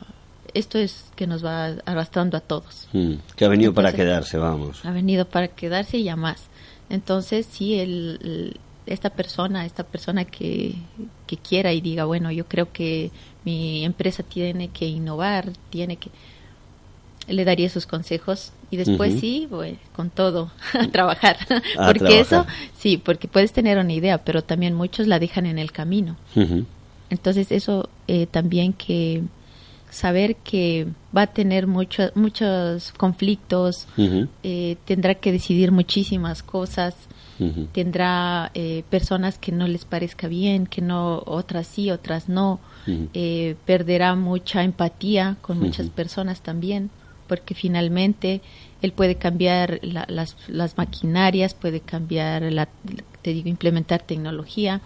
[0.54, 2.88] esto es que nos va arrastrando a todos.
[2.92, 4.84] Mm, Que ha venido para quedarse, vamos.
[4.84, 6.46] Ha venido para quedarse y ya más.
[6.90, 10.74] Entonces, sí, el, el- esta persona, esta persona que,
[11.26, 13.10] que quiera y diga, bueno, yo creo que
[13.44, 16.10] mi empresa tiene que innovar, tiene que...
[17.26, 21.36] Le daría esos consejos y después sí, pues, con todo, a trabajar.
[21.78, 22.46] A porque eso,
[22.78, 26.16] sí, porque puedes tener una idea, pero también muchos la dejan en el camino.
[27.10, 29.22] Entonces eso eh, también que
[29.90, 30.86] saber que
[31.16, 33.86] va a tener mucho- muchos conflictos,
[34.42, 36.94] eh, tendrá que decidir muchísimas cosas,
[37.72, 42.58] tendrá eh, personas que no les parezca bien, que no, otras sí, otras no,
[43.14, 46.90] eh, perderá mucha empatía con muchas personas también,
[47.28, 48.40] porque finalmente
[48.82, 52.68] él puede cambiar la- las, las maquinarias, puede cambiar, la,
[53.22, 54.80] te digo, implementar tecnología,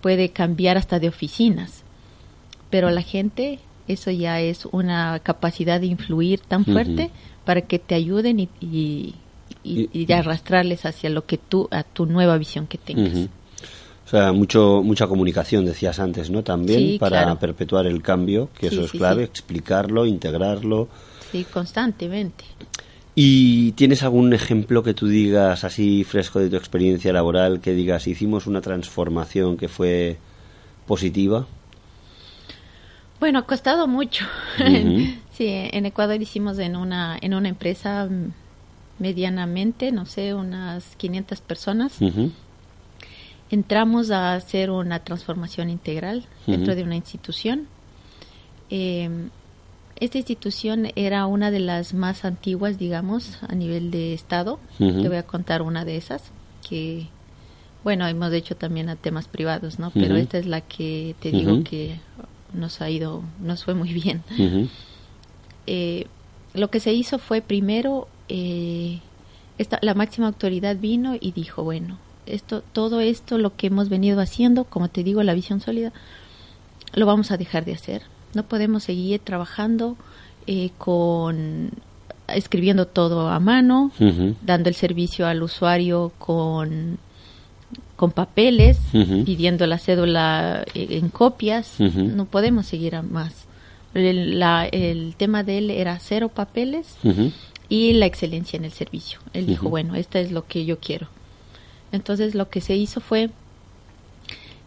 [0.00, 1.82] puede cambiar hasta de oficinas,
[2.70, 7.10] pero la gente, eso ya es una capacidad de influir tan fuerte
[7.44, 9.14] para que te ayuden y, y,
[9.62, 13.28] y- arrastrarles hacia lo que tú, a tu nueva visión que tengas.
[14.06, 16.42] O sea, mucho, mucha comunicación, decías antes, ¿no?
[16.42, 17.38] También Sí, para claro.
[17.38, 20.88] perpetuar el cambio, que Sí, eso es sí, clave, explicarlo, integrarlo.
[21.32, 22.44] Sí, constantemente.
[23.14, 28.06] ¿Y tienes algún ejemplo que tú digas así fresco de tu experiencia laboral, que digas,
[28.06, 30.18] hicimos una transformación que fue
[30.86, 31.46] positiva?
[33.24, 34.26] Bueno, ha costado mucho.
[35.32, 38.08] Sí, en Ecuador hicimos en una en una empresa
[38.98, 41.98] medianamente, no sé, unas 500 personas.
[43.50, 47.66] Entramos a hacer una transformación integral dentro de una institución.
[48.68, 49.08] Eh,
[49.98, 54.60] esta institución era una de las más antiguas, digamos, a nivel de Estado.
[54.76, 56.30] Te voy a contar una de esas
[56.68, 57.08] que,
[57.82, 59.90] bueno, hemos hecho también a temas privados, ¿no?
[59.92, 61.98] Pero esta es la que te digo que
[62.54, 64.22] nos ha ido, nos fue muy bien.
[65.66, 66.06] Eh,
[66.54, 69.00] lo que se hizo fue primero, eh,
[69.58, 74.20] esta, la máxima autoridad vino y dijo, bueno, esto, todo esto, lo que hemos venido
[74.20, 75.92] haciendo, como te digo, la visión sólida,
[76.94, 78.02] lo vamos a dejar de hacer.
[78.34, 79.96] No podemos seguir trabajando
[80.46, 81.70] eh, con
[82.28, 83.92] escribiendo todo a mano,
[84.42, 86.98] dando el servicio al usuario con
[87.96, 88.78] con papeles,
[89.24, 91.78] pidiendo la cédula eh, en copias.
[92.16, 93.46] No podemos seguir más.
[93.94, 96.96] El, la- el tema de él era cero papeles
[97.68, 99.20] y la excelencia en el servicio.
[99.32, 101.06] Él dijo, bueno, esto es lo que yo quiero.
[101.92, 103.30] Entonces lo que se hizo fue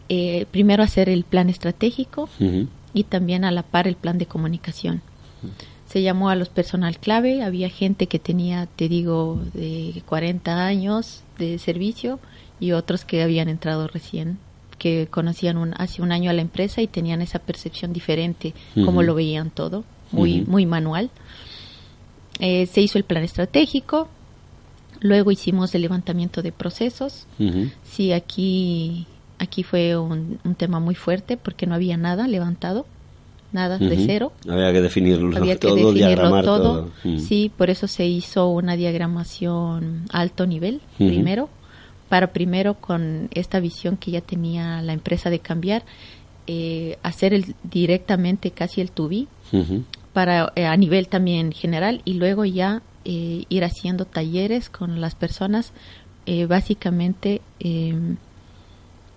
[0.08, 2.28] eh, primero hacer el plan estratégico
[2.94, 5.02] y también a la par el plan de comunicación.
[5.86, 11.22] Se llamó a los personal clave, había gente que tenía, te digo, de 40 años
[11.38, 12.18] de servicio
[12.60, 14.38] y otros que habían entrado recién,
[14.78, 18.98] que conocían un, hace un año a la empresa y tenían esa percepción diferente, como
[18.98, 19.02] Ujú.
[19.02, 20.50] lo veían todo, muy, Ujú.
[20.50, 21.10] muy manual.
[22.40, 24.08] Eh, se hizo el plan estratégico,
[25.00, 27.70] luego hicimos el levantamiento de procesos, ujú.
[27.84, 29.06] Sí, aquí,
[29.38, 32.86] aquí fue un, un tema muy fuerte porque no había nada levantado,
[33.50, 34.32] nada de cero.
[34.48, 36.90] Había que definirlo Había que todo, definirlo diagramar todo.
[37.02, 37.18] todo.
[37.18, 41.48] Sí, por eso se hizo una diagramación a alto nivel primero,
[42.08, 45.84] para primero con esta visión que ya tenía la empresa de cambiar,
[46.46, 52.14] eh, hacer el, directamente casi el be Ujú, para eh, a nivel también general y
[52.14, 55.72] luego ya eh, ir haciendo talleres con las personas
[56.26, 57.94] eh, básicamente eh,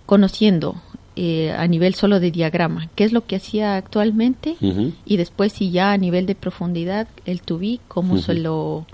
[0.06, 0.76] conociendo
[1.16, 4.56] eh, a nivel solo de diagrama qué es lo que hacía actualmente
[5.04, 8.42] y después si ya a nivel de profundidad el to be cómo se Ujú.
[8.42, 8.86] lo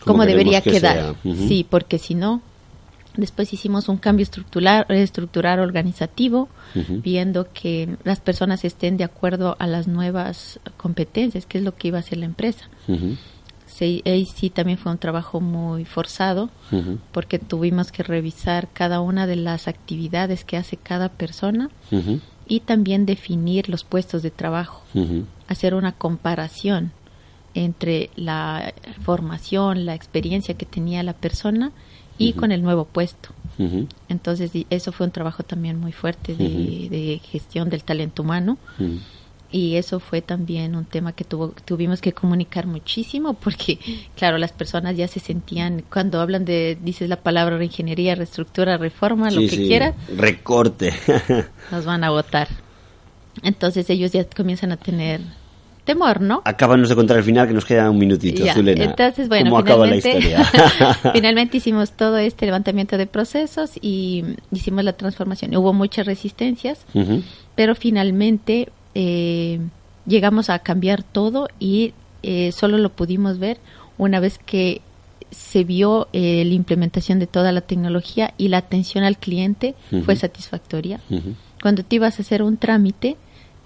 [0.00, 1.14] Cómo cómo debería que quedar.
[1.46, 2.40] sí porque si no
[3.16, 9.66] después hicimos un cambio estructural estructural organizativo viendo que las personas estén de acuerdo a
[9.66, 12.68] las nuevas competencias, que es lo que iba a hacer la empresa.
[13.66, 16.50] Sí, ahí sí también fue un trabajo muy forzado
[17.12, 21.70] porque tuvimos que revisar cada una de las actividades que hace cada persona
[22.46, 24.82] y también definir los puestos de trabajo,
[25.48, 26.92] hacer una comparación
[27.54, 31.72] entre la formación, la experiencia que tenía la persona
[32.20, 33.30] y con el nuevo puesto.
[34.08, 38.58] Entonces, eso fue un trabajo también muy fuerte de, gestión del talento humano.
[39.52, 43.80] Y eso fue también un tema que tuvo, tuvimos que comunicar muchísimo porque,
[44.16, 49.28] claro, las personas ya se sentían, cuando hablan de, dices la palabra reingeniería, reestructura, reforma,
[49.30, 50.94] lo que sí, quieras, Recorte.
[51.72, 52.46] nos van a votar.
[53.42, 55.20] Entonces ellos ya comienzan a tener
[55.90, 56.40] temor, ¿no?
[56.44, 58.84] Acábanos de contar el final que nos queda un minutito, Ya, Zulena.
[58.84, 61.12] Entonces, bueno, ¿Cómo acaba la finalmente, historia?
[61.12, 65.56] finalmente hicimos todo este levantamiento de procesos y hicimos la transformación.
[65.56, 66.78] Hubo muchas resistencias,
[67.56, 69.58] pero finalmente eh,
[70.06, 73.58] llegamos a cambiar todo y eh, solo lo pudimos ver
[73.98, 74.82] una vez que
[75.32, 79.74] se vio eh, la implementación de toda la tecnología y la atención al cliente
[80.04, 81.00] fue satisfactoria.
[81.60, 83.16] Cuando te ibas a hacer un trámite,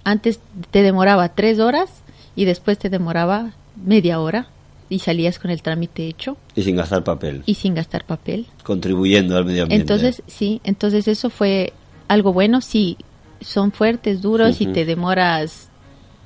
[0.03, 0.39] antes
[0.71, 2.03] te demoraba tres horas
[2.35, 4.47] y después te demoraba media hora
[4.89, 7.43] y salías con el trámite hecho Y sin gastar papel.
[7.45, 8.45] y sin gastar papel.
[8.63, 9.81] Contribuyendo al medio ambiente.
[9.93, 11.73] Entonces, sí, entonces eso fue
[12.07, 12.61] algo bueno.
[12.61, 12.97] Sí,
[13.41, 14.73] son fuertes, duros y Ujú.
[14.73, 15.69] te demoras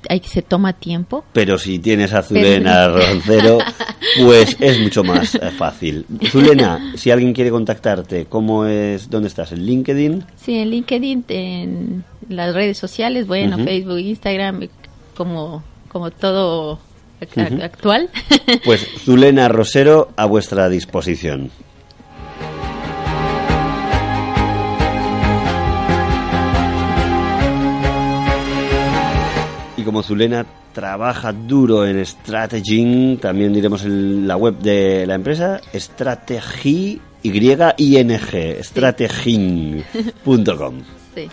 [0.08, 1.24] hay, se toma tiempo.
[1.34, 3.58] Pero si tienes a Zulena Roncero,
[4.18, 6.06] pues es mucho más eh, fácil.
[6.30, 9.10] Zulena, si alguien quiere contactarte, ¿cómo es?
[9.10, 9.52] ¿Dónde estás?
[9.52, 10.24] ¿En LinkedIn?
[10.42, 13.64] Sí, en LinkedIn, en las redes sociales, bueno, Ujú.
[13.66, 14.68] Facebook, Instagram,
[15.14, 16.78] como, como todo
[17.20, 18.10] ac- actual.
[18.64, 21.50] Pues Zulena Rosero a vuestra disposición.
[29.76, 35.60] Y como Zulena trabaja duro en Strateging, también diremos en la web de la empresa,
[35.74, 40.74] Strategy Y-I-N-G, strateging.com.
[41.14, 41.28] sí.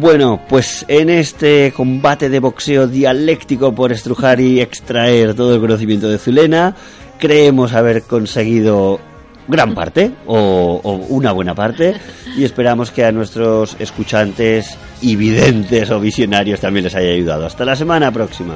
[0.00, 6.08] Bueno, pues en este combate de boxeo dialéctico por estrujar y extraer todo el conocimiento
[6.08, 6.76] de Zulena,
[7.18, 9.00] creemos haber conseguido
[9.48, 11.96] gran parte o, o una buena parte
[12.36, 17.46] y esperamos que a nuestros escuchantes y videntes o visionarios también les haya ayudado.
[17.46, 18.54] Hasta la semana próxima.